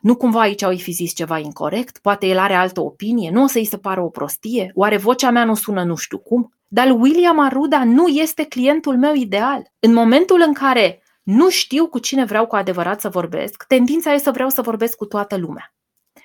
nu 0.00 0.16
cumva 0.16 0.40
aici 0.40 0.62
au 0.62 0.76
fi 0.76 0.90
zis 0.90 1.14
ceva 1.14 1.38
incorrect? 1.38 1.98
Poate 1.98 2.26
el 2.26 2.38
are 2.38 2.54
altă 2.54 2.80
opinie? 2.80 3.30
Nu 3.30 3.42
o 3.42 3.46
să-i 3.46 3.64
se 3.64 3.78
pară 3.78 4.02
o 4.02 4.08
prostie? 4.08 4.70
Oare 4.74 4.96
vocea 4.96 5.30
mea 5.30 5.44
nu 5.44 5.54
sună 5.54 5.84
nu 5.84 5.96
știu 5.96 6.18
cum? 6.18 6.52
Dar 6.68 6.90
William 6.90 7.38
Aruda 7.38 7.84
nu 7.84 8.06
este 8.06 8.44
clientul 8.44 8.98
meu 8.98 9.14
ideal. 9.14 9.72
În 9.78 9.92
momentul 9.92 10.42
în 10.46 10.52
care 10.52 11.02
nu 11.22 11.50
știu 11.50 11.86
cu 11.86 11.98
cine 11.98 12.24
vreau 12.24 12.46
cu 12.46 12.56
adevărat 12.56 13.00
să 13.00 13.08
vorbesc, 13.08 13.64
tendința 13.66 14.12
e 14.12 14.18
să 14.18 14.30
vreau 14.30 14.48
să 14.48 14.62
vorbesc 14.62 14.96
cu 14.96 15.04
toată 15.04 15.36
lumea. 15.36 15.74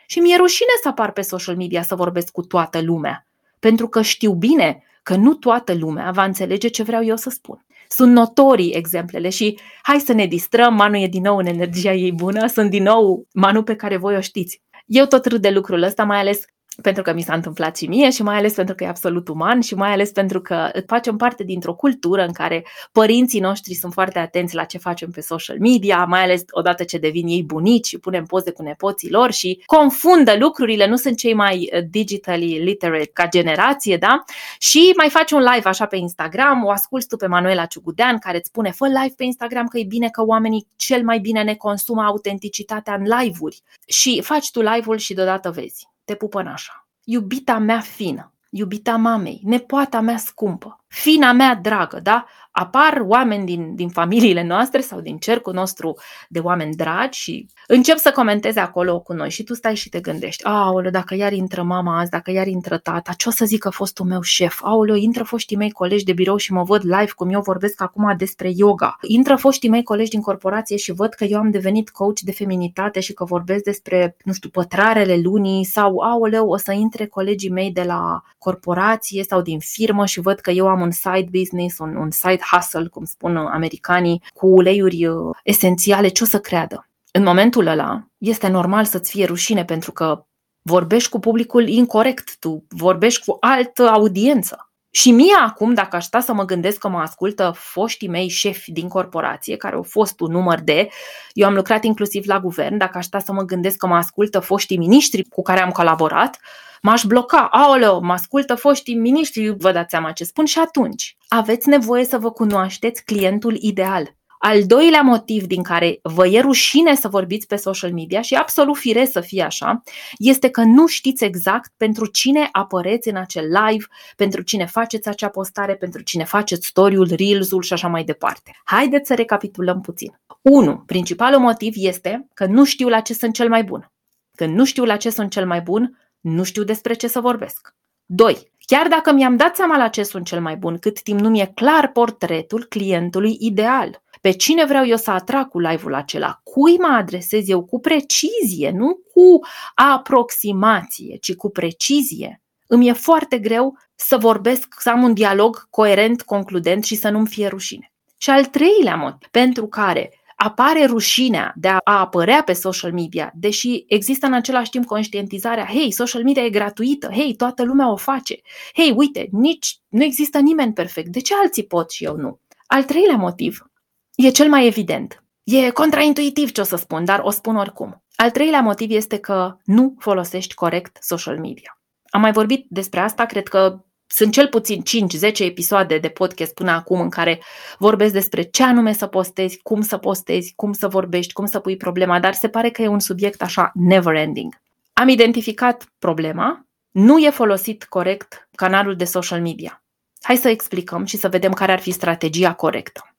Și 0.05 0.19
mi-e 0.19 0.35
rușine 0.35 0.69
să 0.81 0.87
apar 0.87 1.11
pe 1.11 1.21
social 1.21 1.55
media 1.55 1.81
să 1.81 1.95
vorbesc 1.95 2.31
cu 2.31 2.41
toată 2.41 2.81
lumea, 2.81 3.27
pentru 3.59 3.87
că 3.87 4.01
știu 4.01 4.33
bine 4.33 4.83
că 5.03 5.15
nu 5.15 5.33
toată 5.33 5.73
lumea 5.73 6.11
va 6.11 6.23
înțelege 6.23 6.67
ce 6.67 6.83
vreau 6.83 7.03
eu 7.03 7.15
să 7.15 7.29
spun. 7.29 7.64
Sunt 7.87 8.11
notorii 8.11 8.73
exemplele 8.73 9.29
și 9.29 9.59
hai 9.81 9.99
să 9.99 10.13
ne 10.13 10.25
distrăm, 10.25 10.73
Manu 10.73 10.97
e 10.97 11.07
din 11.07 11.21
nou 11.21 11.37
în 11.37 11.45
energia 11.45 11.93
ei 11.93 12.11
bună, 12.11 12.47
sunt 12.47 12.69
din 12.69 12.83
nou 12.83 13.27
Manu 13.33 13.63
pe 13.63 13.75
care 13.75 13.97
voi 13.97 14.15
o 14.15 14.21
știți. 14.21 14.61
Eu 14.85 15.05
tot 15.05 15.25
râd 15.25 15.41
de 15.41 15.49
lucrul 15.49 15.81
ăsta, 15.81 16.03
mai 16.03 16.19
ales 16.19 16.45
pentru 16.81 17.03
că 17.03 17.13
mi 17.13 17.21
s-a 17.21 17.33
întâmplat 17.33 17.77
și 17.77 17.85
mie 17.85 18.09
și 18.09 18.23
mai 18.23 18.37
ales 18.37 18.53
pentru 18.53 18.75
că 18.75 18.83
e 18.83 18.87
absolut 18.87 19.27
uman 19.27 19.61
și 19.61 19.75
mai 19.75 19.91
ales 19.91 20.11
pentru 20.11 20.41
că 20.41 20.71
facem 20.85 21.17
parte 21.17 21.43
dintr-o 21.43 21.73
cultură 21.73 22.25
în 22.25 22.31
care 22.31 22.65
părinții 22.91 23.39
noștri 23.39 23.73
sunt 23.73 23.93
foarte 23.93 24.19
atenți 24.19 24.55
la 24.55 24.63
ce 24.63 24.77
facem 24.77 25.11
pe 25.11 25.21
social 25.21 25.57
media, 25.59 26.05
mai 26.05 26.23
ales 26.23 26.41
odată 26.49 26.83
ce 26.83 26.97
devin 26.97 27.27
ei 27.27 27.43
bunici 27.43 27.87
și 27.87 27.97
punem 27.97 28.25
poze 28.25 28.51
cu 28.51 28.61
nepoții 28.61 29.11
lor 29.11 29.31
și 29.31 29.63
confundă 29.65 30.35
lucrurile, 30.39 30.87
nu 30.87 30.95
sunt 30.95 31.17
cei 31.17 31.33
mai 31.33 31.69
uh, 31.73 31.79
digitally 31.89 32.59
literate 32.63 33.09
ca 33.13 33.27
generație, 33.27 33.97
da? 33.97 34.23
Și 34.57 34.93
mai 34.97 35.09
faci 35.09 35.31
un 35.31 35.39
live 35.39 35.69
așa 35.69 35.85
pe 35.85 35.97
Instagram, 35.97 36.63
o 36.63 36.69
asculti 36.69 37.07
tu 37.07 37.15
pe 37.15 37.27
Manuela 37.27 37.65
Ciugudean 37.65 38.17
care 38.17 38.37
îți 38.37 38.47
spune 38.47 38.71
fă 38.71 38.87
live 38.87 39.13
pe 39.17 39.23
Instagram 39.23 39.67
că 39.67 39.77
e 39.77 39.83
bine 39.83 40.09
că 40.09 40.25
oamenii 40.25 40.67
cel 40.75 41.03
mai 41.03 41.19
bine 41.19 41.43
ne 41.43 41.55
consumă 41.55 42.01
autenticitatea 42.01 42.93
în 42.93 43.03
live-uri 43.19 43.61
și 43.87 44.21
faci 44.21 44.51
tu 44.51 44.61
live-ul 44.61 44.97
și 44.97 45.13
deodată 45.13 45.51
vezi 45.51 45.93
te 46.05 46.15
pupă 46.15 46.41
nașa. 46.41 46.87
Iubita 47.03 47.57
mea 47.57 47.79
fină, 47.79 48.33
iubita 48.49 48.95
mamei, 48.95 49.41
nepoata 49.43 49.99
mea 49.99 50.17
scumpă, 50.17 50.83
fina 50.87 51.31
mea 51.31 51.55
dragă, 51.55 51.99
da? 51.99 52.25
Apar 52.57 53.03
oameni 53.07 53.45
din, 53.45 53.75
din 53.75 53.89
familiile 53.89 54.43
noastre 54.43 54.81
sau 54.81 54.99
din 54.99 55.17
cercul 55.17 55.53
nostru 55.53 55.97
de 56.29 56.39
oameni 56.39 56.73
dragi 56.73 57.19
și 57.19 57.47
încep 57.67 57.97
să 57.97 58.11
comenteze 58.11 58.59
acolo 58.59 58.99
cu 58.99 59.13
noi 59.13 59.29
și 59.29 59.43
tu 59.43 59.53
stai 59.53 59.75
și 59.75 59.89
te 59.89 59.99
gândești, 59.99 60.43
aoleu, 60.43 60.91
dacă 60.91 61.15
iar 61.15 61.33
intră 61.33 61.63
mama 61.63 61.99
azi, 61.99 62.09
dacă 62.09 62.31
iar 62.31 62.47
intră 62.47 62.77
tata, 62.77 63.13
ce 63.17 63.29
o 63.29 63.31
să 63.31 63.45
zică 63.45 63.69
fostul 63.69 64.05
meu 64.05 64.21
șef? 64.21 64.59
Aoleu, 64.63 64.95
intră 64.95 65.23
foștii 65.23 65.57
mei 65.57 65.71
colegi 65.71 66.03
de 66.03 66.13
birou 66.13 66.37
și 66.37 66.53
mă 66.53 66.63
văd 66.63 66.83
live 66.83 67.11
cum 67.15 67.29
eu 67.29 67.41
vorbesc 67.41 67.81
acum 67.81 68.13
despre 68.17 68.51
yoga. 68.55 68.97
Intră 69.01 69.35
foștii 69.35 69.69
mei 69.69 69.83
colegi 69.83 70.09
din 70.09 70.21
corporație 70.21 70.77
și 70.77 70.91
văd 70.91 71.13
că 71.13 71.23
eu 71.23 71.39
am 71.39 71.51
devenit 71.51 71.89
coach 71.89 72.19
de 72.19 72.31
feminitate 72.31 72.99
și 72.99 73.13
că 73.13 73.23
vorbesc 73.23 73.63
despre, 73.63 74.15
nu 74.23 74.33
știu, 74.33 74.49
pătrarele 74.49 75.17
lunii 75.23 75.65
sau, 75.65 75.97
aoleu, 75.97 76.49
o 76.49 76.57
să 76.57 76.71
intre 76.71 77.05
colegii 77.05 77.51
mei 77.51 77.71
de 77.71 77.83
la 77.83 78.21
corporație 78.37 79.23
sau 79.23 79.41
din 79.41 79.59
firmă 79.59 80.05
și 80.05 80.19
văd 80.19 80.39
că 80.39 80.51
eu 80.51 80.67
am 80.67 80.81
un 80.81 80.91
side 80.91 81.27
business, 81.31 81.77
un, 81.79 81.95
un 81.95 82.11
side 82.11 82.43
hustle, 82.51 82.87
cum 82.87 83.03
spun 83.05 83.37
americanii, 83.37 84.23
cu 84.33 84.47
uleiuri 84.47 85.07
uh, 85.07 85.35
esențiale, 85.43 86.07
ce 86.07 86.23
o 86.23 86.25
să 86.25 86.39
creadă? 86.39 86.87
În 87.11 87.23
momentul 87.23 87.67
ăla 87.67 88.07
este 88.17 88.47
normal 88.47 88.85
să-ți 88.85 89.11
fie 89.11 89.25
rușine 89.25 89.65
pentru 89.65 89.91
că 89.91 90.25
vorbești 90.61 91.09
cu 91.09 91.19
publicul 91.19 91.67
incorrect, 91.67 92.37
tu 92.39 92.65
vorbești 92.69 93.25
cu 93.25 93.37
altă 93.39 93.89
audiență. 93.89 94.69
Și 94.95 95.11
mie 95.11 95.35
acum, 95.45 95.73
dacă 95.73 95.95
aș 95.95 96.03
sta 96.03 96.19
să 96.19 96.33
mă 96.33 96.45
gândesc 96.45 96.77
că 96.77 96.87
mă 96.87 96.99
ascultă 96.99 97.53
foștii 97.55 98.07
mei 98.07 98.27
șefi 98.27 98.71
din 98.71 98.87
corporație, 98.87 99.57
care 99.57 99.75
au 99.75 99.83
fost 99.83 100.19
un 100.19 100.31
număr 100.31 100.59
de, 100.59 100.89
eu 101.33 101.47
am 101.47 101.53
lucrat 101.53 101.83
inclusiv 101.83 102.27
la 102.27 102.39
guvern, 102.39 102.77
dacă 102.77 102.97
aș 102.97 103.05
sta 103.05 103.19
să 103.19 103.31
mă 103.31 103.41
gândesc 103.41 103.77
că 103.77 103.87
mă 103.87 103.95
ascultă 103.95 104.39
foștii 104.39 104.77
miniștri 104.77 105.23
cu 105.23 105.41
care 105.41 105.61
am 105.61 105.69
colaborat, 105.69 106.39
m-aș 106.81 107.03
bloca, 107.03 107.47
aoleo, 107.51 107.99
mă 107.99 108.11
ascultă 108.11 108.55
foștii 108.55 108.95
miniștri, 108.95 109.55
vă 109.57 109.71
dați 109.71 109.89
seama 109.89 110.11
ce 110.11 110.23
spun 110.23 110.45
și 110.45 110.59
atunci 110.59 111.17
aveți 111.27 111.69
nevoie 111.69 112.05
să 112.05 112.17
vă 112.17 112.31
cunoașteți 112.31 113.03
clientul 113.03 113.55
ideal. 113.59 114.15
Al 114.47 114.65
doilea 114.65 115.01
motiv 115.01 115.45
din 115.45 115.63
care 115.63 115.99
vă 116.01 116.27
e 116.27 116.39
rușine 116.39 116.95
să 116.95 117.07
vorbiți 117.07 117.47
pe 117.47 117.55
social 117.55 117.93
media 117.93 118.21
și 118.21 118.35
absolut 118.35 118.77
firesc 118.77 119.11
să 119.11 119.19
fie 119.19 119.43
așa, 119.43 119.83
este 120.17 120.49
că 120.49 120.61
nu 120.61 120.87
știți 120.87 121.23
exact 121.23 121.71
pentru 121.77 122.05
cine 122.05 122.49
apăreți 122.51 123.09
în 123.09 123.15
acel 123.15 123.45
live, 123.45 123.85
pentru 124.15 124.41
cine 124.41 124.65
faceți 124.65 125.07
acea 125.07 125.29
postare, 125.29 125.75
pentru 125.75 126.01
cine 126.01 126.23
faceți 126.23 126.67
story-ul, 126.67 127.13
reels-ul 127.17 127.61
și 127.61 127.73
așa 127.73 127.87
mai 127.87 128.03
departe. 128.03 128.51
Haideți 128.63 129.07
să 129.07 129.13
recapitulăm 129.13 129.81
puțin. 129.81 130.19
1. 130.41 130.83
Principalul 130.85 131.39
motiv 131.39 131.73
este 131.75 132.27
că 132.33 132.45
nu 132.45 132.63
știu 132.63 132.87
la 132.87 132.99
ce 132.99 133.13
sunt 133.13 133.33
cel 133.33 133.49
mai 133.49 133.63
bun. 133.63 133.91
Când 134.35 134.55
nu 134.55 134.65
știu 134.65 134.83
la 134.83 134.95
ce 134.95 135.09
sunt 135.09 135.31
cel 135.31 135.45
mai 135.45 135.61
bun, 135.61 135.97
nu 136.19 136.43
știu 136.43 136.63
despre 136.63 136.93
ce 136.93 137.07
să 137.07 137.19
vorbesc. 137.19 137.75
2. 138.05 138.51
Chiar 138.65 138.87
dacă 138.87 139.11
mi-am 139.11 139.35
dat 139.35 139.55
seama 139.55 139.77
la 139.77 139.87
ce 139.87 140.03
sunt 140.03 140.25
cel 140.25 140.41
mai 140.41 140.55
bun, 140.55 140.77
cât 140.77 141.01
timp 141.01 141.19
nu 141.19 141.29
mi-e 141.29 141.51
clar 141.55 141.91
portretul 141.91 142.63
clientului 142.63 143.37
ideal. 143.39 144.03
Pe 144.25 144.31
cine 144.31 144.65
vreau 144.65 144.85
eu 144.85 144.97
să 144.97 145.11
atrag 145.11 145.47
cu 145.47 145.59
live-ul 145.59 145.93
acela? 145.93 146.39
Cui 146.43 146.77
mă 146.77 146.87
adresez 146.87 147.49
eu 147.49 147.65
cu 147.65 147.79
precizie, 147.79 148.71
nu 148.71 148.99
cu 149.13 149.39
aproximație, 149.75 151.17
ci 151.21 151.35
cu 151.35 151.49
precizie. 151.49 152.41
Îmi 152.67 152.87
e 152.87 152.93
foarte 152.93 153.39
greu 153.39 153.77
să 153.95 154.17
vorbesc, 154.17 154.75
să 154.79 154.89
am 154.89 155.03
un 155.03 155.13
dialog 155.13 155.67
coerent, 155.69 156.21
concludent 156.21 156.83
și 156.83 156.95
să 156.95 157.09
nu-mi 157.09 157.27
fie 157.27 157.47
rușine. 157.47 157.91
Și 158.17 158.29
al 158.29 158.45
treilea 158.45 158.95
mod 158.95 159.17
pentru 159.31 159.67
care 159.67 160.19
apare 160.35 160.85
rușinea 160.85 161.53
de 161.55 161.67
a 161.67 161.79
apărea 161.83 162.43
pe 162.43 162.53
social 162.53 162.93
media, 162.93 163.31
deși 163.35 163.83
există 163.87 164.25
în 164.25 164.33
același 164.33 164.69
timp 164.69 164.85
conștientizarea, 164.85 165.65
hei, 165.65 165.91
social 165.91 166.23
media 166.23 166.43
e 166.43 166.49
gratuită, 166.49 167.09
hei, 167.13 167.35
toată 167.35 167.63
lumea 167.63 167.91
o 167.91 167.95
face, 167.95 168.41
hei, 168.73 168.93
uite, 168.95 169.27
nici 169.31 169.77
nu 169.87 170.03
există 170.03 170.39
nimeni 170.39 170.73
perfect, 170.73 171.07
de 171.07 171.19
ce 171.19 171.33
alții 171.35 171.65
pot 171.65 171.91
și 171.91 172.03
eu 172.03 172.15
nu? 172.15 172.39
Al 172.67 172.83
treilea 172.83 173.15
motiv 173.15 173.69
e 174.15 174.29
cel 174.29 174.49
mai 174.49 174.65
evident. 174.65 175.23
E 175.43 175.69
contraintuitiv 175.69 176.51
ce 176.51 176.61
o 176.61 176.63
să 176.63 176.75
spun, 176.75 177.05
dar 177.05 177.19
o 177.23 177.29
spun 177.29 177.55
oricum. 177.55 178.03
Al 178.15 178.31
treilea 178.31 178.61
motiv 178.61 178.91
este 178.91 179.17
că 179.17 179.57
nu 179.63 179.95
folosești 179.99 180.53
corect 180.53 180.97
social 181.01 181.39
media. 181.39 181.79
Am 182.09 182.21
mai 182.21 182.31
vorbit 182.31 182.65
despre 182.69 182.99
asta, 182.99 183.25
cred 183.25 183.47
că 183.47 183.85
sunt 184.07 184.31
cel 184.31 184.47
puțin 184.47 184.83
5-10 185.31 185.39
episoade 185.39 185.97
de 185.97 186.09
podcast 186.09 186.53
până 186.53 186.71
acum 186.71 186.99
în 186.99 187.09
care 187.09 187.41
vorbesc 187.77 188.13
despre 188.13 188.41
ce 188.41 188.63
anume 188.63 188.93
să 188.93 189.07
postezi, 189.07 189.59
cum 189.61 189.81
să 189.81 189.97
postezi, 189.97 190.53
cum 190.55 190.73
să 190.73 190.87
vorbești, 190.87 191.33
cum 191.33 191.45
să 191.45 191.59
pui 191.59 191.77
problema, 191.77 192.19
dar 192.19 192.33
se 192.33 192.49
pare 192.49 192.69
că 192.69 192.81
e 192.81 192.87
un 192.87 192.99
subiect 192.99 193.41
așa 193.41 193.71
never 193.73 194.15
ending. 194.15 194.61
Am 194.93 195.07
identificat 195.07 195.93
problema, 195.99 196.65
nu 196.91 197.17
e 197.19 197.29
folosit 197.29 197.83
corect 197.83 198.49
canalul 198.55 198.95
de 198.95 199.05
social 199.05 199.41
media. 199.41 199.83
Hai 200.21 200.35
să 200.35 200.49
explicăm 200.49 201.05
și 201.05 201.17
să 201.17 201.29
vedem 201.29 201.51
care 201.53 201.71
ar 201.71 201.79
fi 201.79 201.91
strategia 201.91 202.53
corectă. 202.53 203.15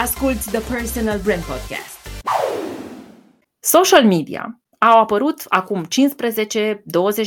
Asculți 0.00 0.50
The 0.50 0.72
Personal 0.74 1.18
Brand 1.18 1.42
Podcast. 1.42 2.08
Social 3.60 4.04
media 4.04 4.60
au 4.78 4.98
apărut 5.00 5.44
acum 5.48 5.84
15-20 5.84 5.88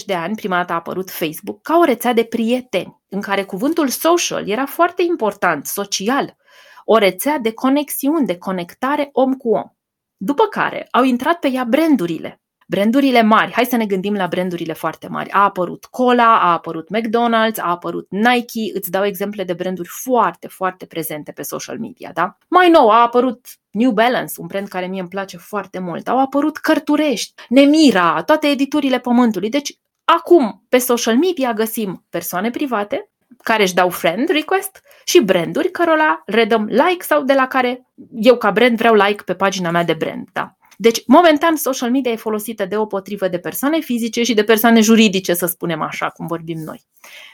de 0.05 0.13
ani, 0.13 0.35
prima 0.35 0.55
dată 0.55 0.71
a 0.71 0.75
apărut 0.75 1.09
Facebook, 1.09 1.61
ca 1.61 1.77
o 1.77 1.83
rețea 1.83 2.13
de 2.13 2.23
prieteni, 2.23 3.01
în 3.09 3.21
care 3.21 3.43
cuvântul 3.43 3.87
social 3.87 4.49
era 4.49 4.65
foarte 4.65 5.03
important, 5.03 5.65
social, 5.65 6.35
o 6.85 6.97
rețea 6.97 7.37
de 7.37 7.53
conexiuni, 7.53 8.25
de 8.25 8.37
conectare 8.37 9.09
om 9.11 9.33
cu 9.33 9.49
om. 9.49 9.69
După 10.17 10.43
care 10.43 10.87
au 10.91 11.03
intrat 11.03 11.39
pe 11.39 11.47
ea 11.51 11.63
brandurile, 11.63 12.42
Brandurile 12.67 13.21
mari, 13.21 13.51
hai 13.51 13.65
să 13.65 13.75
ne 13.75 13.85
gândim 13.85 14.13
la 14.13 14.27
brandurile 14.27 14.73
foarte 14.73 15.07
mari. 15.07 15.29
A 15.29 15.43
apărut 15.43 15.85
Cola, 15.85 16.39
a 16.39 16.51
apărut 16.51 16.87
McDonald's, 16.97 17.57
a 17.57 17.69
apărut 17.69 18.07
Nike, 18.09 18.71
îți 18.73 18.91
dau 18.91 19.05
exemple 19.05 19.43
de 19.43 19.53
branduri 19.53 19.87
foarte, 19.87 20.47
foarte 20.47 20.85
prezente 20.85 21.31
pe 21.31 21.41
social 21.41 21.79
media, 21.79 22.11
da? 22.13 22.37
Mai 22.47 22.69
nou 22.69 22.89
a 22.89 23.01
apărut 23.01 23.45
New 23.71 23.91
Balance, 23.91 24.33
un 24.37 24.47
brand 24.47 24.67
care 24.67 24.85
mie 24.85 24.99
îmi 24.99 25.09
place 25.09 25.37
foarte 25.37 25.79
mult. 25.79 26.07
Au 26.07 26.19
apărut 26.19 26.57
Cărturești, 26.57 27.33
Nemira, 27.49 28.23
toate 28.23 28.47
editurile 28.47 28.99
pământului. 28.99 29.49
Deci, 29.49 29.77
acum, 30.03 30.65
pe 30.69 30.77
social 30.77 31.17
media 31.17 31.53
găsim 31.53 32.05
persoane 32.09 32.49
private 32.49 33.07
care 33.43 33.63
își 33.63 33.73
dau 33.73 33.89
friend 33.89 34.29
request 34.29 34.81
și 35.05 35.19
branduri 35.21 35.71
cărora 35.71 36.23
le 36.25 36.45
dăm 36.45 36.65
like 36.65 37.03
sau 37.03 37.23
de 37.23 37.33
la 37.33 37.47
care 37.47 37.87
eu 38.15 38.37
ca 38.37 38.51
brand 38.51 38.77
vreau 38.77 38.93
like 38.93 39.23
pe 39.23 39.33
pagina 39.33 39.71
mea 39.71 39.83
de 39.83 39.93
brand, 39.93 40.27
da? 40.33 40.55
Deci, 40.77 41.03
momentan, 41.07 41.55
social 41.55 41.91
media 41.91 42.11
e 42.11 42.15
folosită 42.15 42.65
de 42.65 42.77
o 42.77 42.85
potrivă 42.85 43.27
de 43.27 43.39
persoane 43.39 43.79
fizice 43.79 44.23
și 44.23 44.33
de 44.33 44.43
persoane 44.43 44.81
juridice, 44.81 45.33
să 45.33 45.45
spunem 45.45 45.81
așa, 45.81 46.09
cum 46.09 46.27
vorbim 46.27 46.59
noi. 46.59 46.83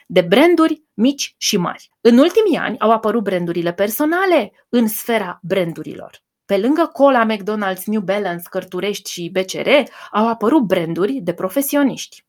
De 0.07 0.21
branduri 0.21 0.83
mici 0.93 1.35
și 1.37 1.57
mari. 1.57 1.89
În 2.01 2.17
ultimii 2.17 2.57
ani 2.57 2.79
au 2.79 2.91
apărut 2.91 3.23
brandurile 3.23 3.73
personale 3.73 4.51
în 4.69 4.87
sfera 4.87 5.39
brandurilor. 5.41 6.23
Pe 6.45 6.57
lângă 6.57 6.89
Cola, 6.93 7.25
McDonald's, 7.25 7.83
New 7.85 8.01
Balance, 8.01 8.43
Cărturești 8.49 9.11
și 9.11 9.29
BCR, 9.33 9.69
au 10.11 10.27
apărut 10.27 10.61
branduri 10.61 11.19
de 11.21 11.33
profesioniști 11.33 12.23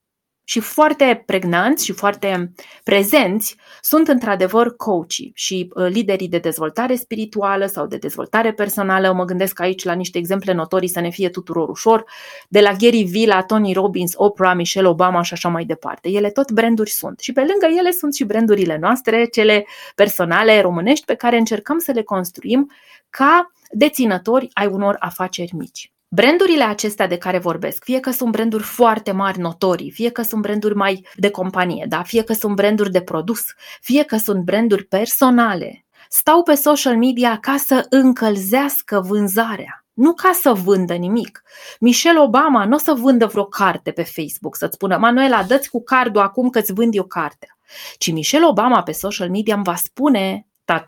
și 0.50 0.60
foarte 0.60 1.22
pregnanți 1.26 1.84
și 1.84 1.92
foarte 1.92 2.52
prezenți 2.84 3.56
sunt 3.80 4.08
într-adevăr 4.08 4.76
coachii 4.76 5.32
și 5.34 5.70
uh, 5.74 5.86
liderii 5.86 6.28
de 6.28 6.38
dezvoltare 6.38 6.94
spirituală 6.94 7.66
sau 7.66 7.86
de 7.86 7.96
dezvoltare 7.96 8.52
personală. 8.52 9.12
Mă 9.12 9.24
gândesc 9.24 9.60
aici 9.60 9.84
la 9.84 9.92
niște 9.92 10.18
exemple 10.18 10.52
notorii 10.52 10.88
să 10.88 11.00
ne 11.00 11.10
fie 11.10 11.28
tuturor 11.28 11.68
ușor, 11.68 12.04
de 12.48 12.60
la 12.60 12.72
Gary 12.72 13.02
Vee 13.02 13.26
la 13.26 13.42
Tony 13.42 13.72
Robbins, 13.72 14.12
Oprah, 14.16 14.54
Michelle 14.54 14.88
Obama 14.88 15.22
și 15.22 15.32
așa 15.32 15.48
mai 15.48 15.64
departe. 15.64 16.08
Ele 16.08 16.30
tot 16.30 16.50
branduri 16.50 16.90
sunt 16.90 17.20
și 17.20 17.32
pe 17.32 17.40
lângă 17.40 17.78
ele 17.78 17.90
sunt 17.90 18.14
și 18.14 18.24
brandurile 18.24 18.78
noastre, 18.78 19.24
cele 19.24 19.66
personale 19.94 20.60
românești 20.60 21.04
pe 21.04 21.14
care 21.14 21.36
încercăm 21.36 21.78
să 21.78 21.92
le 21.92 22.02
construim 22.02 22.70
ca 23.10 23.52
deținători 23.70 24.48
ai 24.52 24.66
unor 24.66 24.96
afaceri 24.98 25.54
mici. 25.56 25.92
Brandurile 26.12 26.64
acestea 26.64 27.06
de 27.06 27.16
care 27.16 27.38
vorbesc, 27.38 27.84
fie 27.84 28.00
că 28.00 28.10
sunt 28.10 28.30
branduri 28.30 28.62
foarte 28.62 29.12
mari, 29.12 29.38
notorii, 29.38 29.90
fie 29.90 30.10
că 30.10 30.22
sunt 30.22 30.42
branduri 30.42 30.74
mai 30.74 31.06
de 31.16 31.30
companie, 31.30 31.86
da? 31.88 32.02
fie 32.02 32.22
că 32.22 32.32
sunt 32.32 32.54
branduri 32.54 32.90
de 32.90 33.02
produs, 33.02 33.44
fie 33.80 34.02
că 34.02 34.16
sunt 34.16 34.44
branduri 34.44 34.84
personale, 34.84 35.84
stau 36.08 36.42
pe 36.42 36.54
social 36.54 36.96
media 36.96 37.38
ca 37.40 37.56
să 37.56 37.86
încălzească 37.90 39.00
vânzarea. 39.00 39.84
nu 39.92 40.12
ca 40.12 40.30
să 40.32 40.52
vândă 40.52 40.94
nimic. 40.94 41.42
Michelle 41.80 42.20
Obama 42.20 42.64
nu 42.64 42.74
o 42.74 42.78
să 42.78 42.92
vândă 42.92 43.26
vreo 43.26 43.44
carte 43.44 43.90
pe 43.90 44.02
Facebook, 44.02 44.56
să-ți 44.56 44.74
spună, 44.74 44.96
Manuela, 44.96 45.42
dă-ți 45.42 45.70
cu 45.70 45.82
cardul 45.82 46.20
acum 46.20 46.50
că-ți 46.50 46.72
vând 46.72 46.94
eu 46.94 47.04
cartea. 47.04 47.58
Ci 47.98 48.12
Michelle 48.12 48.46
Obama 48.46 48.82
pe 48.82 48.92
social 48.92 49.30
media 49.30 49.54
îmi 49.54 49.64
va 49.64 49.74
spune, 49.74 50.46
ta 50.64 50.84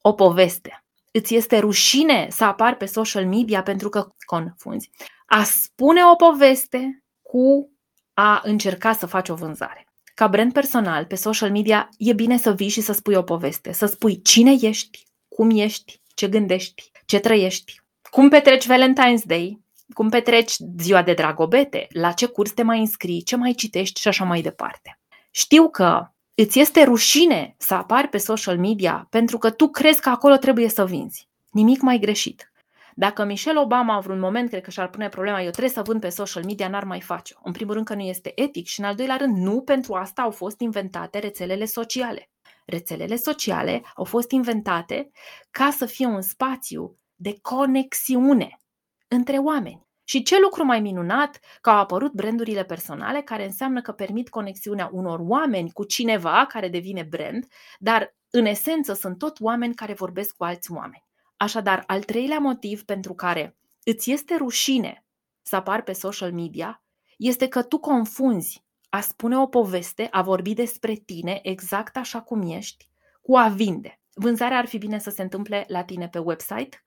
o 0.00 0.12
poveste. 0.12 0.84
Îți 1.10 1.34
este 1.34 1.58
rușine 1.58 2.28
să 2.30 2.44
apar 2.44 2.76
pe 2.76 2.84
social 2.84 3.26
media 3.26 3.62
pentru 3.62 3.88
că 3.88 4.08
confunzi. 4.24 4.90
A 5.26 5.42
spune 5.42 6.00
o 6.04 6.14
poveste 6.14 7.04
cu 7.22 7.70
a 8.14 8.40
încerca 8.44 8.92
să 8.92 9.06
faci 9.06 9.28
o 9.28 9.34
vânzare. 9.34 9.84
Ca 10.14 10.28
brand 10.28 10.52
personal, 10.52 11.04
pe 11.04 11.14
social 11.14 11.50
media, 11.50 11.88
e 11.98 12.12
bine 12.12 12.38
să 12.38 12.52
vii 12.52 12.68
și 12.68 12.80
să 12.80 12.92
spui 12.92 13.14
o 13.14 13.22
poveste, 13.22 13.72
să 13.72 13.86
spui 13.86 14.22
cine 14.22 14.56
ești, 14.60 15.06
cum 15.28 15.50
ești, 15.50 16.00
ce 16.14 16.28
gândești, 16.28 16.90
ce 17.06 17.18
trăiești, 17.18 17.80
cum 18.10 18.28
petreci 18.28 18.66
Valentine's 18.66 19.22
Day, 19.24 19.60
cum 19.94 20.08
petreci 20.08 20.54
ziua 20.78 21.02
de 21.02 21.14
dragobete, 21.14 21.86
la 21.90 22.12
ce 22.12 22.26
curs 22.26 22.50
te 22.50 22.62
mai 22.62 22.78
înscrii, 22.78 23.22
ce 23.22 23.36
mai 23.36 23.52
citești 23.52 24.00
și 24.00 24.08
așa 24.08 24.24
mai 24.24 24.40
departe. 24.40 24.98
Știu 25.30 25.70
că 25.70 26.10
îți 26.42 26.60
este 26.60 26.82
rușine 26.82 27.54
să 27.58 27.74
apari 27.74 28.08
pe 28.08 28.18
social 28.18 28.58
media 28.58 29.06
pentru 29.10 29.38
că 29.38 29.50
tu 29.50 29.68
crezi 29.68 30.00
că 30.00 30.08
acolo 30.08 30.36
trebuie 30.36 30.68
să 30.68 30.86
vinzi. 30.86 31.28
Nimic 31.50 31.80
mai 31.80 31.98
greșit. 31.98 32.52
Dacă 32.94 33.24
Michelle 33.24 33.60
Obama 33.60 34.00
vreun 34.00 34.18
moment 34.18 34.48
cred 34.48 34.62
că 34.62 34.70
și-ar 34.70 34.88
pune 34.88 35.08
problema, 35.08 35.42
eu 35.42 35.50
trebuie 35.50 35.72
să 35.72 35.82
vând 35.82 36.00
pe 36.00 36.08
social 36.08 36.44
media, 36.44 36.68
n-ar 36.68 36.84
mai 36.84 37.00
face-o. 37.00 37.40
În 37.42 37.52
primul 37.52 37.74
rând 37.74 37.86
că 37.86 37.94
nu 37.94 38.00
este 38.00 38.32
etic 38.34 38.66
și 38.66 38.80
în 38.80 38.86
al 38.86 38.94
doilea 38.94 39.16
rând 39.16 39.36
nu 39.36 39.60
pentru 39.60 39.94
asta 39.94 40.22
au 40.22 40.30
fost 40.30 40.60
inventate 40.60 41.18
rețelele 41.18 41.64
sociale. 41.64 42.30
Rețelele 42.66 43.16
sociale 43.16 43.82
au 43.94 44.04
fost 44.04 44.30
inventate 44.30 45.10
ca 45.50 45.70
să 45.70 45.86
fie 45.86 46.06
un 46.06 46.20
spațiu 46.20 46.98
de 47.14 47.38
conexiune 47.42 48.60
între 49.08 49.36
oameni. 49.36 49.88
Și 50.10 50.22
ce 50.22 50.40
lucru 50.40 50.64
mai 50.64 50.80
minunat 50.80 51.40
că 51.60 51.70
au 51.70 51.76
apărut 51.76 52.12
brandurile 52.12 52.64
personale 52.64 53.22
care 53.22 53.44
înseamnă 53.44 53.80
că 53.80 53.92
permit 53.92 54.28
conexiunea 54.28 54.90
unor 54.92 55.20
oameni 55.22 55.70
cu 55.70 55.84
cineva 55.84 56.46
care 56.48 56.68
devine 56.68 57.02
brand, 57.02 57.46
dar 57.78 58.14
în 58.30 58.44
esență 58.44 58.92
sunt 58.92 59.18
tot 59.18 59.40
oameni 59.40 59.74
care 59.74 59.92
vorbesc 59.92 60.36
cu 60.36 60.44
alți 60.44 60.72
oameni. 60.72 61.04
Așadar, 61.36 61.84
al 61.86 62.02
treilea 62.02 62.38
motiv 62.38 62.84
pentru 62.84 63.14
care 63.14 63.56
îți 63.84 64.10
este 64.10 64.36
rușine 64.36 65.04
să 65.42 65.56
apar 65.56 65.82
pe 65.82 65.92
social 65.92 66.32
media 66.32 66.82
este 67.16 67.48
că 67.48 67.62
tu 67.62 67.78
confunzi 67.78 68.64
a 68.88 69.00
spune 69.00 69.38
o 69.38 69.46
poveste, 69.46 70.08
a 70.10 70.22
vorbi 70.22 70.54
despre 70.54 70.94
tine 70.94 71.38
exact 71.42 71.96
așa 71.96 72.20
cum 72.20 72.50
ești, 72.50 72.88
cu 73.20 73.36
a 73.36 73.48
vinde. 73.48 74.00
Vânzarea 74.14 74.58
ar 74.58 74.66
fi 74.66 74.78
bine 74.78 74.98
să 74.98 75.10
se 75.10 75.22
întâmple 75.22 75.64
la 75.68 75.84
tine 75.84 76.08
pe 76.08 76.18
website, 76.18 76.84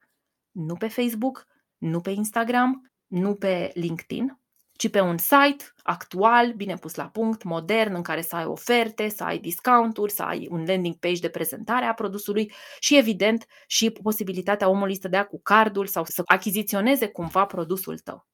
nu 0.50 0.74
pe 0.74 0.88
Facebook, 0.88 1.46
nu 1.78 2.00
pe 2.00 2.10
Instagram, 2.10 2.88
nu 3.14 3.34
pe 3.34 3.70
LinkedIn, 3.74 4.38
ci 4.76 4.90
pe 4.90 5.00
un 5.00 5.18
site 5.18 5.64
actual, 5.82 6.52
bine 6.52 6.74
pus 6.74 6.94
la 6.94 7.08
punct, 7.08 7.42
modern, 7.42 7.94
în 7.94 8.02
care 8.02 8.22
să 8.22 8.36
ai 8.36 8.44
oferte, 8.44 9.08
să 9.08 9.24
ai 9.24 9.38
discounturi, 9.38 10.12
să 10.12 10.22
ai 10.22 10.48
un 10.50 10.64
landing 10.66 10.94
page 10.94 11.20
de 11.20 11.28
prezentare 11.28 11.84
a 11.84 11.94
produsului 11.94 12.52
și, 12.80 12.96
evident, 12.96 13.46
și 13.66 13.90
posibilitatea 13.90 14.68
omului 14.68 15.00
să 15.00 15.08
dea 15.08 15.24
cu 15.26 15.40
cardul 15.42 15.86
sau 15.86 16.04
să 16.04 16.22
achiziționeze 16.24 17.08
cumva 17.08 17.44
produsul 17.44 17.98
tău. 17.98 18.26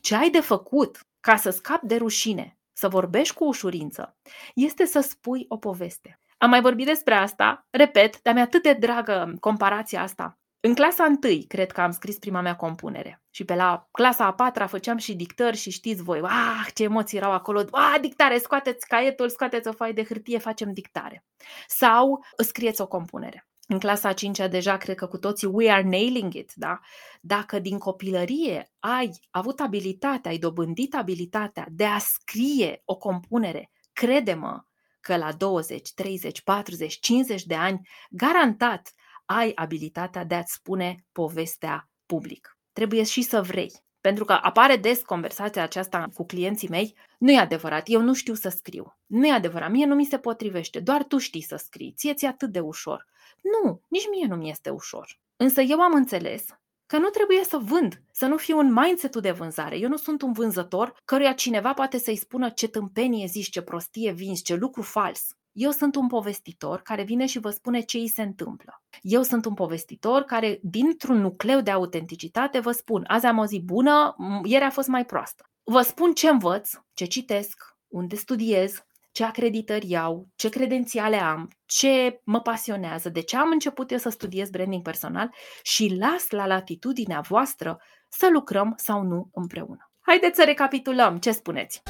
Ce 0.00 0.14
ai 0.14 0.30
de 0.30 0.40
făcut 0.40 1.00
ca 1.20 1.36
să 1.36 1.50
scapi 1.50 1.86
de 1.86 1.96
rușine, 1.96 2.58
să 2.72 2.88
vorbești 2.88 3.34
cu 3.34 3.44
ușurință, 3.44 4.16
este 4.54 4.84
să 4.84 5.00
spui 5.00 5.44
o 5.48 5.56
poveste. 5.56 6.20
Am 6.38 6.50
mai 6.50 6.60
vorbit 6.60 6.86
despre 6.86 7.14
asta, 7.14 7.66
repet, 7.70 8.22
dar 8.22 8.34
mi-e 8.34 8.42
atât 8.42 8.62
de 8.62 8.72
dragă 8.72 9.34
comparația 9.40 10.02
asta 10.02 10.38
în 10.60 10.74
clasa 10.74 11.16
1, 11.22 11.44
cred 11.48 11.72
că 11.72 11.80
am 11.80 11.90
scris 11.90 12.18
prima 12.18 12.40
mea 12.40 12.56
compunere. 12.56 13.22
Și 13.30 13.44
pe 13.44 13.54
la 13.54 13.88
clasa 13.90 14.24
a 14.24 14.32
patra 14.32 14.66
făceam 14.66 14.96
și 14.96 15.14
dictări 15.14 15.56
și 15.56 15.70
știți 15.70 16.02
voi, 16.02 16.20
ah, 16.22 16.66
ce 16.74 16.82
emoții 16.82 17.18
erau 17.18 17.32
acolo, 17.32 17.64
ah, 17.70 17.96
dictare, 18.00 18.38
scoateți 18.38 18.86
caietul, 18.86 19.28
scoateți 19.28 19.68
o 19.68 19.72
foaie 19.72 19.92
de 19.92 20.04
hârtie, 20.04 20.38
facem 20.38 20.72
dictare. 20.72 21.24
Sau 21.66 22.24
scrieți 22.38 22.80
o 22.80 22.86
compunere. 22.86 23.48
În 23.66 23.78
clasa 23.78 24.08
a 24.08 24.12
cincea 24.12 24.48
deja 24.48 24.76
cred 24.76 24.96
că 24.96 25.06
cu 25.06 25.18
toții 25.18 25.46
we 25.46 25.70
are 25.70 25.82
nailing 25.82 26.34
it, 26.34 26.52
da? 26.54 26.80
Dacă 27.20 27.58
din 27.58 27.78
copilărie 27.78 28.72
ai 28.78 29.10
avut 29.30 29.60
abilitatea, 29.60 30.30
ai 30.30 30.38
dobândit 30.38 30.94
abilitatea 30.94 31.66
de 31.70 31.84
a 31.84 31.98
scrie 31.98 32.82
o 32.84 32.96
compunere, 32.96 33.70
crede-mă 33.92 34.62
că 35.00 35.16
la 35.16 35.32
20, 35.32 35.92
30, 35.94 36.42
40, 36.42 36.98
50 37.00 37.44
de 37.44 37.54
ani, 37.54 37.88
garantat 38.10 38.92
ai 39.30 39.52
abilitatea 39.54 40.24
de 40.24 40.34
a-ți 40.34 40.52
spune 40.52 41.04
povestea 41.12 41.88
public. 42.06 42.56
Trebuie 42.72 43.02
și 43.02 43.22
să 43.22 43.42
vrei. 43.42 43.72
Pentru 44.00 44.24
că 44.24 44.32
apare 44.32 44.76
des 44.76 45.02
conversația 45.02 45.62
aceasta 45.62 46.06
cu 46.14 46.26
clienții 46.26 46.68
mei, 46.68 46.94
nu 47.18 47.30
e 47.30 47.38
adevărat, 47.38 47.88
eu 47.88 48.00
nu 48.00 48.14
știu 48.14 48.34
să 48.34 48.48
scriu. 48.48 48.98
Nu 49.06 49.26
e 49.26 49.32
adevărat, 49.32 49.70
mie 49.70 49.86
nu 49.86 49.94
mi 49.94 50.04
se 50.04 50.18
potrivește, 50.18 50.80
doar 50.80 51.04
tu 51.04 51.18
știi 51.18 51.42
să 51.42 51.56
scrii, 51.56 51.94
ție 51.96 52.14
ți 52.14 52.24
atât 52.24 52.52
de 52.52 52.60
ușor. 52.60 53.06
Nu, 53.42 53.82
nici 53.88 54.08
mie 54.10 54.26
nu 54.26 54.36
mi 54.36 54.50
este 54.50 54.70
ușor. 54.70 55.18
Însă 55.36 55.60
eu 55.60 55.80
am 55.80 55.92
înțeles 55.94 56.44
că 56.86 56.98
nu 56.98 57.08
trebuie 57.08 57.44
să 57.44 57.58
vând, 57.58 58.02
să 58.12 58.26
nu 58.26 58.36
fiu 58.36 58.58
un 58.58 58.72
mindset 58.72 59.16
de 59.16 59.30
vânzare. 59.30 59.78
Eu 59.78 59.88
nu 59.88 59.96
sunt 59.96 60.22
un 60.22 60.32
vânzător 60.32 60.96
căruia 61.04 61.32
cineva 61.32 61.74
poate 61.74 61.98
să-i 61.98 62.16
spună 62.16 62.50
ce 62.50 62.68
tâmpenie 62.68 63.26
zici, 63.26 63.50
ce 63.50 63.62
prostie 63.62 64.12
vinzi, 64.12 64.42
ce 64.42 64.54
lucru 64.54 64.82
fals. 64.82 65.28
Eu 65.60 65.70
sunt 65.70 65.94
un 65.94 66.06
povestitor 66.06 66.80
care 66.80 67.02
vine 67.02 67.26
și 67.26 67.38
vă 67.38 67.50
spune 67.50 67.80
ce 67.80 67.98
îi 67.98 68.08
se 68.08 68.22
întâmplă. 68.22 68.82
Eu 69.00 69.22
sunt 69.22 69.44
un 69.44 69.54
povestitor 69.54 70.22
care, 70.22 70.58
dintr-un 70.62 71.20
nucleu 71.20 71.60
de 71.60 71.70
autenticitate, 71.70 72.58
vă 72.58 72.70
spun, 72.70 73.04
azi 73.06 73.26
am 73.26 73.38
o 73.38 73.46
zi 73.46 73.60
bună, 73.64 74.16
ieri 74.44 74.64
a 74.64 74.70
fost 74.70 74.88
mai 74.88 75.04
proastă. 75.04 75.44
Vă 75.62 75.80
spun 75.80 76.12
ce 76.12 76.28
învăț, 76.28 76.70
ce 76.92 77.04
citesc, 77.04 77.62
unde 77.88 78.16
studiez, 78.16 78.84
ce 79.12 79.24
acreditări 79.24 79.90
iau, 79.90 80.28
ce 80.36 80.48
credențiale 80.48 81.16
am, 81.16 81.48
ce 81.66 82.20
mă 82.24 82.40
pasionează, 82.40 83.08
de 83.08 83.20
ce 83.20 83.36
am 83.36 83.50
început 83.50 83.90
eu 83.90 83.98
să 83.98 84.08
studiez 84.08 84.50
branding 84.50 84.82
personal 84.82 85.34
și 85.62 85.96
las 85.98 86.30
la 86.30 86.46
latitudinea 86.46 87.20
voastră 87.20 87.78
să 88.08 88.28
lucrăm 88.32 88.74
sau 88.76 89.02
nu 89.02 89.28
împreună. 89.32 89.90
Haideți 90.00 90.36
să 90.38 90.44
recapitulăm. 90.44 91.18
Ce 91.18 91.30
spuneți? 91.30 91.82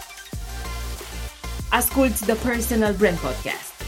Asculți 1.70 2.24
The 2.24 2.48
Personal 2.48 2.94
Brand 2.94 3.18
Podcast. 3.18 3.82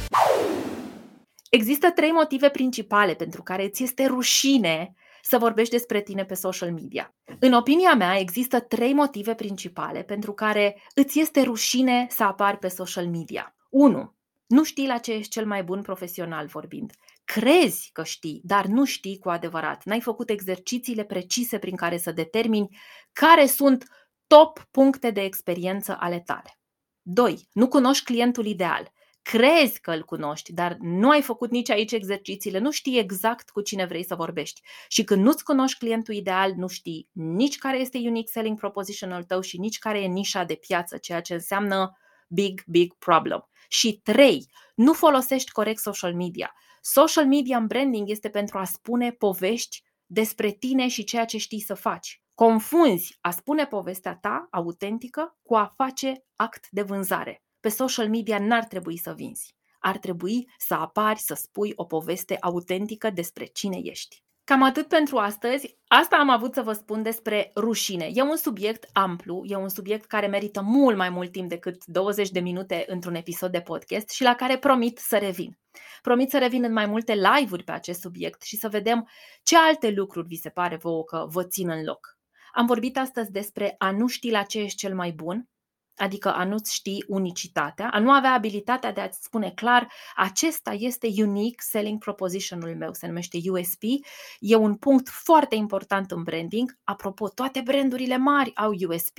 Există 1.51 1.91
trei 1.91 2.11
motive 2.11 2.49
principale 2.49 3.15
pentru 3.15 3.43
care 3.43 3.69
ți 3.69 3.83
este 3.83 4.07
rușine 4.07 4.95
să 5.23 5.39
vorbești 5.39 5.73
despre 5.73 6.01
tine 6.01 6.25
pe 6.25 6.35
social 6.35 6.73
media. 6.73 7.15
În 7.39 7.53
opinia 7.53 7.95
mea, 7.95 8.19
există 8.19 8.61
trei 8.61 8.93
motive 8.93 9.35
principale 9.35 10.03
pentru 10.03 10.33
care 10.33 10.83
îți 10.95 11.21
este 11.21 11.43
rușine 11.43 12.07
să 12.11 12.25
apari 12.25 12.59
pe 12.59 12.69
social 12.69 13.07
media. 13.07 13.57
1. 13.71 14.17
Nu 14.47 14.65
știi 14.65 14.87
la 14.87 14.99
ce 14.99 15.13
ești 15.13 15.31
cel 15.31 15.47
mai 15.47 15.63
bun 15.63 15.83
profesional 15.83 16.47
vorbind. 16.47 16.93
Crezi 17.25 17.91
că 17.93 18.05
știi, 18.05 18.41
dar 18.45 18.67
nu 18.67 18.85
știi 18.85 19.19
cu 19.19 19.29
adevărat. 19.29 19.85
N-ai 19.85 20.01
făcut 20.01 20.31
exercițiile 20.31 21.05
precise 21.05 21.59
prin 21.59 21.77
care 21.77 21.97
să 21.97 22.13
determini 22.13 22.79
care 23.13 23.47
sunt 23.47 23.85
top 24.27 24.67
puncte 24.71 25.11
de 25.11 25.21
experiență 25.21 25.97
ale 26.01 26.21
tale. 26.21 26.60
2. 27.13 27.49
Nu 27.53 27.69
cunoști 27.69 28.05
clientul 28.05 28.47
ideal. 28.47 28.93
Crezi 29.23 29.81
că 29.81 29.91
îl 29.91 30.03
cunoști, 30.03 30.53
dar 30.53 30.77
nu 30.81 31.11
ai 31.11 31.23
făcut 31.23 31.51
nici 31.51 31.71
aici 31.71 31.93
exercițiile, 31.93 32.59
nu 32.59 32.71
știi 32.71 32.99
exact 32.99 33.51
cu 33.51 33.61
cine 33.61 33.85
vrei 33.85 34.05
să 34.05 34.15
vorbești. 34.15 34.61
Și 34.89 35.05
când 35.05 35.25
nu-ți 35.25 35.45
cunoști 35.45 35.79
clientul 35.79 36.15
ideal, 36.15 36.53
nu 36.57 36.67
știi 36.67 37.09
nici 37.13 37.59
care 37.59 37.79
este 37.79 37.99
unique 37.99 38.33
selling 38.33 38.59
proposition 38.59 39.13
al 39.13 39.23
tău 39.23 39.41
și 39.41 39.59
nici 39.59 39.79
care 39.79 40.01
e 40.01 40.07
nișa 40.07 40.45
de 40.45 40.55
piață, 40.55 40.97
ceea 40.97 41.21
ce 41.21 41.35
înseamnă 41.35 41.97
big, 42.29 42.63
big 42.67 42.95
problem. 42.99 43.49
Și 43.69 44.01
3. 44.03 44.47
Nu 44.75 44.93
folosești 44.93 45.51
corect 45.51 45.81
social 45.81 46.15
media. 46.15 46.53
Social 46.81 47.27
media 47.27 47.57
în 47.57 47.67
branding 47.67 48.11
este 48.11 48.29
pentru 48.29 48.59
a 48.59 48.65
spune 48.65 49.11
povești 49.11 49.83
despre 50.07 50.51
tine 50.51 50.89
și 50.89 51.05
ceea 51.05 51.25
ce 51.25 51.39
știi 51.39 51.61
să 51.61 51.75
faci. 51.75 52.23
Confunzi 52.47 53.19
a 53.21 53.31
spune 53.31 53.67
povestea 53.67 54.19
ta 54.21 54.49
autentică 54.51 55.39
cu 55.43 55.55
a 55.55 55.73
face 55.77 56.25
act 56.37 56.67
de 56.71 56.83
vânzare. 56.83 57.43
Pe 57.61 57.69
social 57.69 58.09
media 58.09 58.39
n-ar 58.39 58.65
trebui 58.65 58.97
să 58.97 59.13
vinzi. 59.17 59.57
Ar 59.79 59.99
trebui 59.99 60.51
să 60.59 60.75
apari, 60.75 61.19
să 61.19 61.35
spui 61.35 61.73
o 61.75 61.85
poveste 61.85 62.37
autentică 62.41 63.11
despre 63.11 63.45
cine 63.45 63.79
ești. 63.83 64.25
Cam 64.45 64.63
atât 64.63 64.89
pentru 64.89 65.17
astăzi. 65.17 65.79
Asta 65.87 66.17
am 66.17 66.29
avut 66.31 66.55
să 66.55 66.63
vă 66.63 66.73
spun 66.73 67.03
despre 67.03 67.51
rușine. 67.57 68.11
E 68.15 68.23
un 68.23 68.37
subiect 68.37 68.89
amplu, 68.93 69.43
e 69.45 69.57
un 69.57 69.69
subiect 69.69 70.05
care 70.05 70.27
merită 70.27 70.63
mult 70.63 70.97
mai 70.97 71.11
mult 71.11 71.33
timp 71.33 71.49
decât 71.49 71.85
20 71.85 72.31
de 72.31 72.41
minute 72.41 72.85
într-un 72.87 73.15
episod 73.15 73.51
de 73.51 73.61
podcast 73.61 74.09
și 74.11 74.23
la 74.23 74.35
care 74.35 74.59
promit 74.59 74.99
să 74.99 75.19
revin. 75.19 75.59
Promit 76.03 76.31
să 76.31 76.39
revin 76.39 76.65
în 76.65 76.73
mai 76.73 76.87
multe 76.87 77.15
live-uri 77.15 77.65
pe 77.65 77.73
acest 77.73 78.01
subiect 78.01 78.43
și 78.43 78.57
să 78.57 78.69
vedem 78.69 79.09
ce 79.43 79.57
alte 79.57 79.91
lucruri 79.91 80.27
vi 80.27 80.37
se 80.37 80.49
pare 80.49 80.77
vouă 80.77 81.05
că 81.05 81.27
vă 81.29 81.45
țin 81.45 81.71
în 81.71 81.85
loc. 81.85 82.19
Am 82.53 82.67
vorbit 82.67 82.99
astăzi 82.99 83.31
despre 83.31 83.75
a 83.79 83.91
nu 83.91 84.07
ști 84.07 84.31
la 84.31 84.43
ce 84.43 84.59
ești 84.59 84.79
cel 84.79 84.95
mai 84.95 85.13
bun, 85.13 85.49
adică 86.01 86.35
a 86.35 86.45
nu-ți 86.45 86.75
ști 86.75 87.05
unicitatea, 87.07 87.89
a 87.91 87.99
nu 87.99 88.11
avea 88.11 88.33
abilitatea 88.33 88.93
de 88.93 89.01
a-ți 89.01 89.23
spune 89.23 89.51
clar, 89.51 89.93
acesta 90.15 90.73
este 90.79 91.09
unique 91.17 91.65
selling 91.65 91.99
proposition-ul 91.99 92.77
meu, 92.77 92.93
se 92.93 93.07
numește 93.07 93.39
USP, 93.51 93.83
e 94.39 94.57
un 94.57 94.75
punct 94.75 95.09
foarte 95.09 95.55
important 95.55 96.11
în 96.11 96.23
branding. 96.23 96.79
Apropo, 96.85 97.29
toate 97.29 97.61
brandurile 97.65 98.17
mari 98.17 98.55
au 98.55 98.73
USP, 98.89 99.19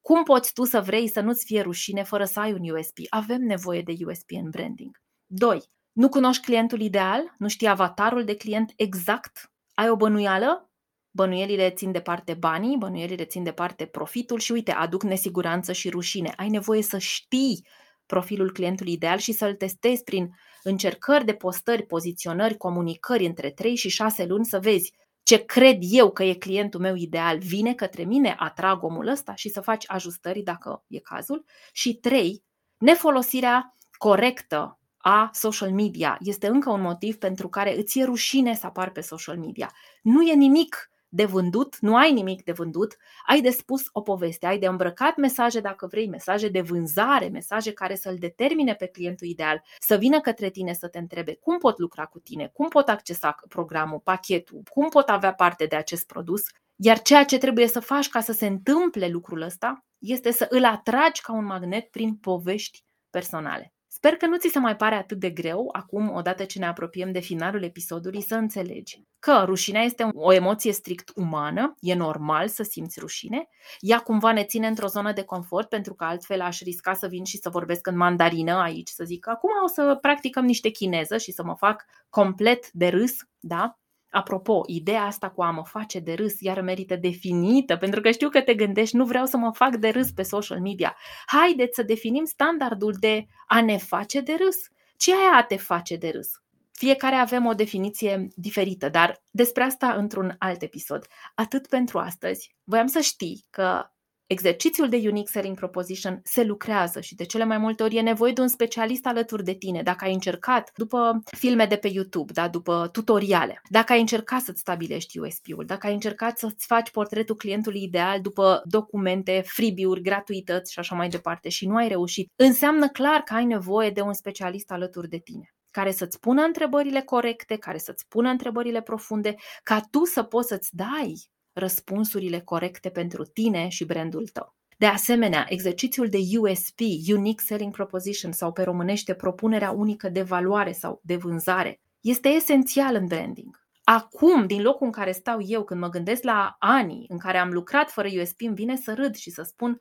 cum 0.00 0.22
poți 0.22 0.52
tu 0.52 0.64
să 0.64 0.80
vrei 0.80 1.08
să 1.08 1.20
nu-ți 1.20 1.44
fie 1.44 1.60
rușine 1.60 2.02
fără 2.02 2.24
să 2.24 2.40
ai 2.40 2.52
un 2.52 2.70
USP? 2.70 2.96
Avem 3.08 3.40
nevoie 3.42 3.82
de 3.82 3.94
USP 4.06 4.30
în 4.30 4.50
branding. 4.50 5.02
2. 5.26 5.62
Nu 5.92 6.08
cunoști 6.08 6.44
clientul 6.44 6.80
ideal? 6.80 7.34
Nu 7.38 7.48
știi 7.48 7.68
avatarul 7.68 8.24
de 8.24 8.36
client 8.36 8.72
exact? 8.76 9.52
Ai 9.74 9.90
o 9.90 9.96
bănuială? 9.96 10.69
Bănuielile 11.10 11.70
țin 11.70 11.92
de 11.92 12.00
parte 12.00 12.34
banii, 12.34 12.76
bănuielile 12.76 13.24
țin 13.24 13.42
de 13.42 13.52
parte 13.52 13.86
profitul 13.86 14.38
și 14.38 14.52
uite, 14.52 14.72
aduc 14.72 15.02
nesiguranță 15.02 15.72
și 15.72 15.88
rușine. 15.88 16.32
Ai 16.36 16.48
nevoie 16.48 16.82
să 16.82 16.98
știi 16.98 17.66
profilul 18.06 18.52
clientului 18.52 18.92
ideal 18.92 19.18
și 19.18 19.32
să-l 19.32 19.54
testezi 19.54 20.04
prin 20.04 20.30
încercări 20.62 21.24
de 21.24 21.32
postări, 21.32 21.86
poziționări, 21.86 22.56
comunicări 22.56 23.26
între 23.26 23.50
3 23.50 23.74
și 23.74 23.88
6 23.88 24.24
luni 24.24 24.44
să 24.44 24.58
vezi 24.58 24.92
ce 25.22 25.44
cred 25.44 25.78
eu 25.80 26.10
că 26.10 26.22
e 26.22 26.34
clientul 26.34 26.80
meu 26.80 26.94
ideal 26.94 27.38
vine 27.38 27.74
către 27.74 28.04
mine, 28.04 28.34
atrag 28.38 28.82
omul 28.82 29.06
ăsta 29.06 29.34
și 29.34 29.48
să 29.48 29.60
faci 29.60 29.84
ajustări 29.86 30.42
dacă 30.42 30.84
e 30.88 30.98
cazul. 30.98 31.44
Și 31.72 31.94
3. 31.94 32.44
Nefolosirea 32.78 33.76
corectă 33.98 34.78
a 34.96 35.30
social 35.32 35.72
media 35.72 36.16
este 36.20 36.46
încă 36.46 36.70
un 36.70 36.80
motiv 36.80 37.16
pentru 37.16 37.48
care 37.48 37.78
îți 37.78 37.98
e 37.98 38.04
rușine 38.04 38.54
să 38.54 38.66
apar 38.66 38.90
pe 38.90 39.00
social 39.00 39.38
media. 39.38 39.72
Nu 40.02 40.22
e 40.22 40.34
nimic 40.34 40.89
de 41.12 41.24
vândut, 41.24 41.78
nu 41.80 41.96
ai 41.96 42.12
nimic 42.12 42.44
de 42.44 42.52
vândut, 42.52 42.96
ai 43.26 43.40
de 43.40 43.50
spus 43.50 43.82
o 43.92 44.00
poveste, 44.00 44.46
ai 44.46 44.58
de 44.58 44.66
îmbrăcat 44.66 45.16
mesaje, 45.16 45.60
dacă 45.60 45.86
vrei, 45.86 46.08
mesaje 46.08 46.48
de 46.48 46.60
vânzare, 46.60 47.28
mesaje 47.28 47.72
care 47.72 47.94
să-l 47.94 48.16
determine 48.18 48.74
pe 48.74 48.86
clientul 48.86 49.26
ideal, 49.26 49.62
să 49.78 49.96
vină 49.96 50.20
către 50.20 50.50
tine 50.50 50.72
să 50.72 50.88
te 50.88 50.98
întrebe 50.98 51.34
cum 51.34 51.58
pot 51.58 51.78
lucra 51.78 52.04
cu 52.04 52.18
tine, 52.18 52.50
cum 52.52 52.68
pot 52.68 52.88
accesa 52.88 53.34
programul, 53.48 53.98
pachetul, 53.98 54.62
cum 54.70 54.88
pot 54.88 55.08
avea 55.08 55.34
parte 55.34 55.64
de 55.66 55.76
acest 55.76 56.06
produs, 56.06 56.42
iar 56.76 57.02
ceea 57.02 57.24
ce 57.24 57.38
trebuie 57.38 57.66
să 57.66 57.80
faci 57.80 58.08
ca 58.08 58.20
să 58.20 58.32
se 58.32 58.46
întâmple 58.46 59.08
lucrul 59.08 59.42
ăsta 59.42 59.84
este 59.98 60.32
să 60.32 60.46
îl 60.50 60.64
atragi 60.64 61.20
ca 61.20 61.32
un 61.32 61.44
magnet 61.44 61.90
prin 61.90 62.14
povești 62.16 62.84
personale. 63.10 63.72
Sper 64.02 64.16
că 64.16 64.26
nu 64.26 64.36
ți 64.36 64.48
se 64.48 64.58
mai 64.58 64.76
pare 64.76 64.94
atât 64.94 65.18
de 65.18 65.30
greu, 65.30 65.68
acum, 65.72 66.10
odată 66.14 66.44
ce 66.44 66.58
ne 66.58 66.66
apropiem 66.66 67.12
de 67.12 67.20
finalul 67.20 67.62
episodului, 67.62 68.22
să 68.22 68.34
înțelegi 68.34 69.02
că 69.18 69.42
rușinea 69.44 69.82
este 69.82 70.08
o 70.12 70.32
emoție 70.32 70.72
strict 70.72 71.10
umană, 71.14 71.76
e 71.80 71.94
normal 71.94 72.48
să 72.48 72.62
simți 72.62 73.00
rușine, 73.00 73.48
ea 73.80 73.98
cumva 73.98 74.32
ne 74.32 74.44
ține 74.44 74.66
într-o 74.66 74.86
zonă 74.86 75.12
de 75.12 75.22
confort, 75.22 75.68
pentru 75.68 75.94
că 75.94 76.04
altfel 76.04 76.40
aș 76.40 76.60
risca 76.60 76.94
să 76.94 77.06
vin 77.06 77.24
și 77.24 77.38
să 77.38 77.48
vorbesc 77.48 77.86
în 77.86 77.96
mandarină 77.96 78.52
aici, 78.52 78.88
să 78.88 79.04
zic 79.04 79.20
că 79.20 79.30
acum 79.30 79.50
o 79.64 79.68
să 79.68 79.98
practicăm 80.00 80.44
niște 80.44 80.68
chineză 80.68 81.16
și 81.16 81.32
să 81.32 81.44
mă 81.44 81.54
fac 81.54 81.84
complet 82.08 82.70
de 82.70 82.88
râs, 82.88 83.16
da? 83.38 83.78
Apropo, 84.10 84.62
ideea 84.66 85.02
asta 85.02 85.30
cu 85.30 85.42
a 85.42 85.50
mă 85.50 85.64
face 85.64 85.98
de 85.98 86.12
râs 86.12 86.40
iar 86.40 86.60
merită 86.60 86.96
definită, 86.96 87.76
pentru 87.76 88.00
că 88.00 88.10
știu 88.10 88.28
că 88.28 88.40
te 88.40 88.54
gândești, 88.54 88.96
nu 88.96 89.04
vreau 89.04 89.26
să 89.26 89.36
mă 89.36 89.50
fac 89.52 89.76
de 89.76 89.88
râs 89.88 90.10
pe 90.10 90.22
social 90.22 90.60
media. 90.60 90.96
Haideți 91.26 91.74
să 91.74 91.82
definim 91.82 92.24
standardul 92.24 92.94
de 93.00 93.26
a 93.46 93.62
ne 93.62 93.76
face 93.76 94.20
de 94.20 94.36
râs. 94.44 94.56
Ce 94.96 95.12
e 95.12 95.36
a 95.36 95.42
te 95.42 95.56
face 95.56 95.96
de 95.96 96.08
râs? 96.08 96.28
Fiecare 96.72 97.14
avem 97.14 97.46
o 97.46 97.52
definiție 97.52 98.28
diferită, 98.34 98.88
dar 98.88 99.22
despre 99.30 99.62
asta 99.62 99.92
într-un 99.92 100.34
alt 100.38 100.62
episod. 100.62 101.06
Atât 101.34 101.66
pentru 101.66 101.98
astăzi. 101.98 102.56
Voiam 102.64 102.86
să 102.86 103.00
știi 103.00 103.46
că 103.50 103.90
Exercițiul 104.32 104.88
de 104.88 104.96
Unique 104.96 105.30
Selling 105.30 105.56
Proposition 105.56 106.20
se 106.24 106.44
lucrează 106.44 107.00
și 107.00 107.14
de 107.14 107.24
cele 107.24 107.44
mai 107.44 107.58
multe 107.58 107.82
ori 107.82 107.96
e 107.96 108.00
nevoie 108.00 108.32
de 108.32 108.40
un 108.40 108.48
specialist 108.48 109.06
alături 109.06 109.44
de 109.44 109.54
tine. 109.54 109.82
Dacă 109.82 110.04
ai 110.04 110.12
încercat 110.12 110.70
după 110.76 111.22
filme 111.36 111.66
de 111.66 111.76
pe 111.76 111.88
YouTube, 111.88 112.32
da, 112.32 112.48
după 112.48 112.88
tutoriale, 112.92 113.60
dacă 113.68 113.92
ai 113.92 114.00
încercat 114.00 114.40
să-ți 114.40 114.60
stabilești 114.60 115.18
USP-ul, 115.18 115.64
dacă 115.66 115.86
ai 115.86 115.92
încercat 115.92 116.38
să-ți 116.38 116.66
faci 116.66 116.90
portretul 116.90 117.36
clientului 117.36 117.82
ideal 117.82 118.20
după 118.20 118.62
documente, 118.64 119.42
freebie-uri, 119.46 120.02
gratuități 120.02 120.72
și 120.72 120.78
așa 120.78 120.94
mai 120.94 121.08
departe 121.08 121.48
și 121.48 121.66
nu 121.66 121.76
ai 121.76 121.88
reușit, 121.88 122.32
înseamnă 122.36 122.88
clar 122.88 123.20
că 123.20 123.34
ai 123.34 123.44
nevoie 123.44 123.90
de 123.90 124.00
un 124.00 124.12
specialist 124.12 124.70
alături 124.70 125.08
de 125.08 125.18
tine 125.18 125.54
care 125.70 125.90
să-ți 125.90 126.18
pună 126.18 126.42
întrebările 126.42 127.00
corecte, 127.00 127.56
care 127.56 127.78
să-ți 127.78 128.08
pună 128.08 128.28
întrebările 128.28 128.82
profunde, 128.82 129.34
ca 129.62 129.80
tu 129.90 130.04
să 130.04 130.22
poți 130.22 130.48
să-ți 130.48 130.76
dai 130.76 131.30
răspunsurile 131.52 132.40
corecte 132.40 132.88
pentru 132.88 133.24
tine 133.24 133.68
și 133.68 133.84
brandul 133.84 134.28
tău. 134.28 134.54
De 134.78 134.86
asemenea, 134.86 135.46
exercițiul 135.48 136.08
de 136.08 136.18
USP, 136.38 136.78
Unique 137.12 137.44
Selling 137.44 137.72
Proposition 137.72 138.32
sau 138.32 138.52
pe 138.52 138.62
românește 138.62 139.14
propunerea 139.14 139.70
unică 139.70 140.08
de 140.08 140.22
valoare 140.22 140.72
sau 140.72 141.00
de 141.04 141.16
vânzare, 141.16 141.80
este 142.00 142.28
esențial 142.28 142.94
în 142.94 143.06
branding. 143.06 143.60
Acum, 143.84 144.46
din 144.46 144.62
locul 144.62 144.86
în 144.86 144.92
care 144.92 145.12
stau 145.12 145.38
eu, 145.46 145.64
când 145.64 145.80
mă 145.80 145.88
gândesc 145.88 146.22
la 146.22 146.56
anii 146.58 147.04
în 147.08 147.18
care 147.18 147.38
am 147.38 147.50
lucrat 147.50 147.90
fără 147.90 148.08
USP, 148.20 148.40
îmi 148.40 148.54
vine 148.54 148.76
să 148.76 148.94
râd 148.94 149.14
și 149.14 149.30
să 149.30 149.42
spun, 149.42 149.80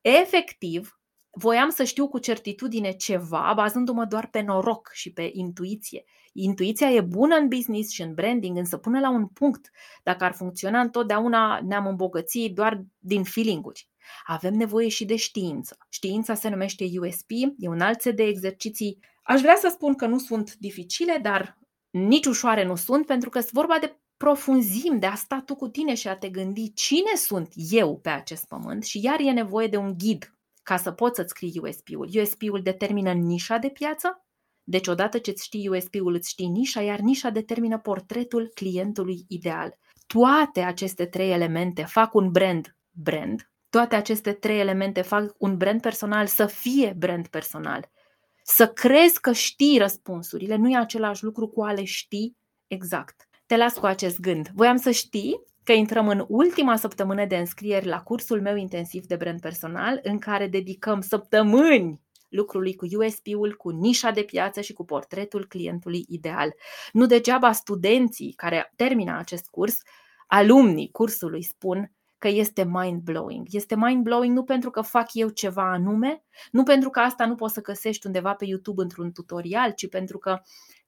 efectiv, 0.00 0.97
voiam 1.30 1.70
să 1.70 1.84
știu 1.84 2.08
cu 2.08 2.18
certitudine 2.18 2.90
ceva, 2.90 3.52
bazându-mă 3.56 4.04
doar 4.04 4.26
pe 4.26 4.40
noroc 4.40 4.90
și 4.92 5.12
pe 5.12 5.30
intuiție. 5.32 6.04
Intuiția 6.32 6.90
e 6.90 7.00
bună 7.00 7.36
în 7.36 7.48
business 7.48 7.90
și 7.90 8.02
în 8.02 8.14
branding, 8.14 8.56
însă 8.56 8.76
până 8.76 9.00
la 9.00 9.10
un 9.10 9.26
punct. 9.26 9.70
Dacă 10.02 10.24
ar 10.24 10.32
funcționa 10.32 10.80
întotdeauna, 10.80 11.60
ne-am 11.60 11.86
îmbogățit 11.86 12.54
doar 12.54 12.84
din 12.98 13.24
feeling-uri. 13.24 13.88
Avem 14.26 14.54
nevoie 14.54 14.88
și 14.88 15.04
de 15.04 15.16
știință. 15.16 15.76
Știința 15.88 16.34
se 16.34 16.48
numește 16.48 16.84
USP, 17.00 17.30
e 17.58 17.68
un 17.68 17.80
alt 17.80 18.00
set 18.00 18.16
de 18.16 18.22
exerciții. 18.22 18.98
Aș 19.22 19.40
vrea 19.40 19.56
să 19.56 19.68
spun 19.72 19.94
că 19.94 20.06
nu 20.06 20.18
sunt 20.18 20.54
dificile, 20.54 21.18
dar 21.22 21.58
nici 21.90 22.26
ușoare 22.26 22.64
nu 22.64 22.76
sunt, 22.76 23.06
pentru 23.06 23.28
că 23.28 23.40
sunt 23.40 23.52
vorba 23.52 23.78
de 23.80 23.98
profunzim, 24.16 24.98
de 24.98 25.06
a 25.06 25.14
sta 25.14 25.42
tu 25.46 25.54
cu 25.54 25.68
tine 25.68 25.94
și 25.94 26.08
a 26.08 26.16
te 26.16 26.28
gândi 26.28 26.72
cine 26.72 27.14
sunt 27.14 27.52
eu 27.54 27.98
pe 27.98 28.08
acest 28.08 28.46
pământ 28.46 28.84
și 28.84 29.00
iar 29.02 29.20
e 29.20 29.30
nevoie 29.30 29.66
de 29.66 29.76
un 29.76 29.94
ghid 29.98 30.37
ca 30.68 30.76
să 30.76 30.92
poți 30.92 31.16
să-ți 31.16 31.28
scrii 31.28 31.60
USP-ul. 31.62 32.08
USP-ul 32.20 32.62
determină 32.62 33.12
nișa 33.12 33.58
de 33.58 33.68
piață, 33.68 34.26
deci 34.64 34.86
odată 34.86 35.18
ce 35.18 35.30
îți 35.30 35.44
știi 35.44 35.68
USP-ul, 35.68 36.14
îți 36.14 36.28
știi 36.28 36.46
nișa, 36.46 36.82
iar 36.82 36.98
nișa 36.98 37.30
determină 37.30 37.78
portretul 37.78 38.50
clientului 38.54 39.24
ideal. 39.28 39.78
Toate 40.06 40.60
aceste 40.60 41.06
trei 41.06 41.32
elemente 41.32 41.82
fac 41.84 42.14
un 42.14 42.30
brand 42.30 42.76
brand, 42.90 43.50
toate 43.68 43.94
aceste 43.94 44.32
trei 44.32 44.60
elemente 44.60 45.02
fac 45.02 45.34
un 45.38 45.56
brand 45.56 45.80
personal 45.80 46.26
să 46.26 46.46
fie 46.46 46.94
brand 46.98 47.26
personal. 47.26 47.90
Să 48.42 48.68
crezi 48.68 49.20
că 49.20 49.32
știi 49.32 49.78
răspunsurile 49.78 50.56
nu 50.56 50.70
e 50.70 50.76
același 50.76 51.24
lucru 51.24 51.48
cu 51.48 51.62
a 51.62 51.72
le 51.72 51.84
ști 51.84 52.34
exact. 52.66 53.28
Te 53.46 53.56
las 53.56 53.78
cu 53.78 53.86
acest 53.86 54.20
gând. 54.20 54.48
Voiam 54.54 54.76
să 54.76 54.90
știi 54.90 55.42
că 55.68 55.74
intrăm 55.74 56.08
în 56.08 56.24
ultima 56.28 56.76
săptămână 56.76 57.24
de 57.24 57.36
înscrieri 57.36 57.86
la 57.86 58.02
cursul 58.02 58.40
meu 58.40 58.56
intensiv 58.56 59.06
de 59.06 59.16
brand 59.16 59.40
personal, 59.40 60.00
în 60.02 60.18
care 60.18 60.46
dedicăm 60.46 61.00
săptămâni 61.00 62.00
lucrului 62.28 62.74
cu 62.74 62.86
USP-ul, 62.96 63.56
cu 63.56 63.70
nișa 63.70 64.10
de 64.10 64.22
piață 64.22 64.60
și 64.60 64.72
cu 64.72 64.84
portretul 64.84 65.46
clientului 65.46 66.04
ideal. 66.08 66.54
Nu 66.92 67.06
degeaba 67.06 67.52
studenții 67.52 68.32
care 68.32 68.72
termină 68.76 69.18
acest 69.18 69.48
curs, 69.48 69.78
alumnii 70.26 70.90
cursului 70.90 71.42
spun 71.42 71.92
că 72.18 72.28
este 72.28 72.64
mind-blowing. 72.64 73.46
Este 73.50 73.74
mind-blowing 73.74 74.34
nu 74.34 74.44
pentru 74.44 74.70
că 74.70 74.80
fac 74.80 75.08
eu 75.12 75.28
ceva 75.28 75.70
anume, 75.72 76.22
nu 76.50 76.62
pentru 76.62 76.90
că 76.90 77.00
asta 77.00 77.26
nu 77.26 77.34
poți 77.34 77.54
să 77.54 77.60
găsești 77.60 78.06
undeva 78.06 78.34
pe 78.34 78.44
YouTube 78.44 78.82
într-un 78.82 79.12
tutorial, 79.12 79.72
ci 79.72 79.88
pentru 79.88 80.18
că 80.18 80.40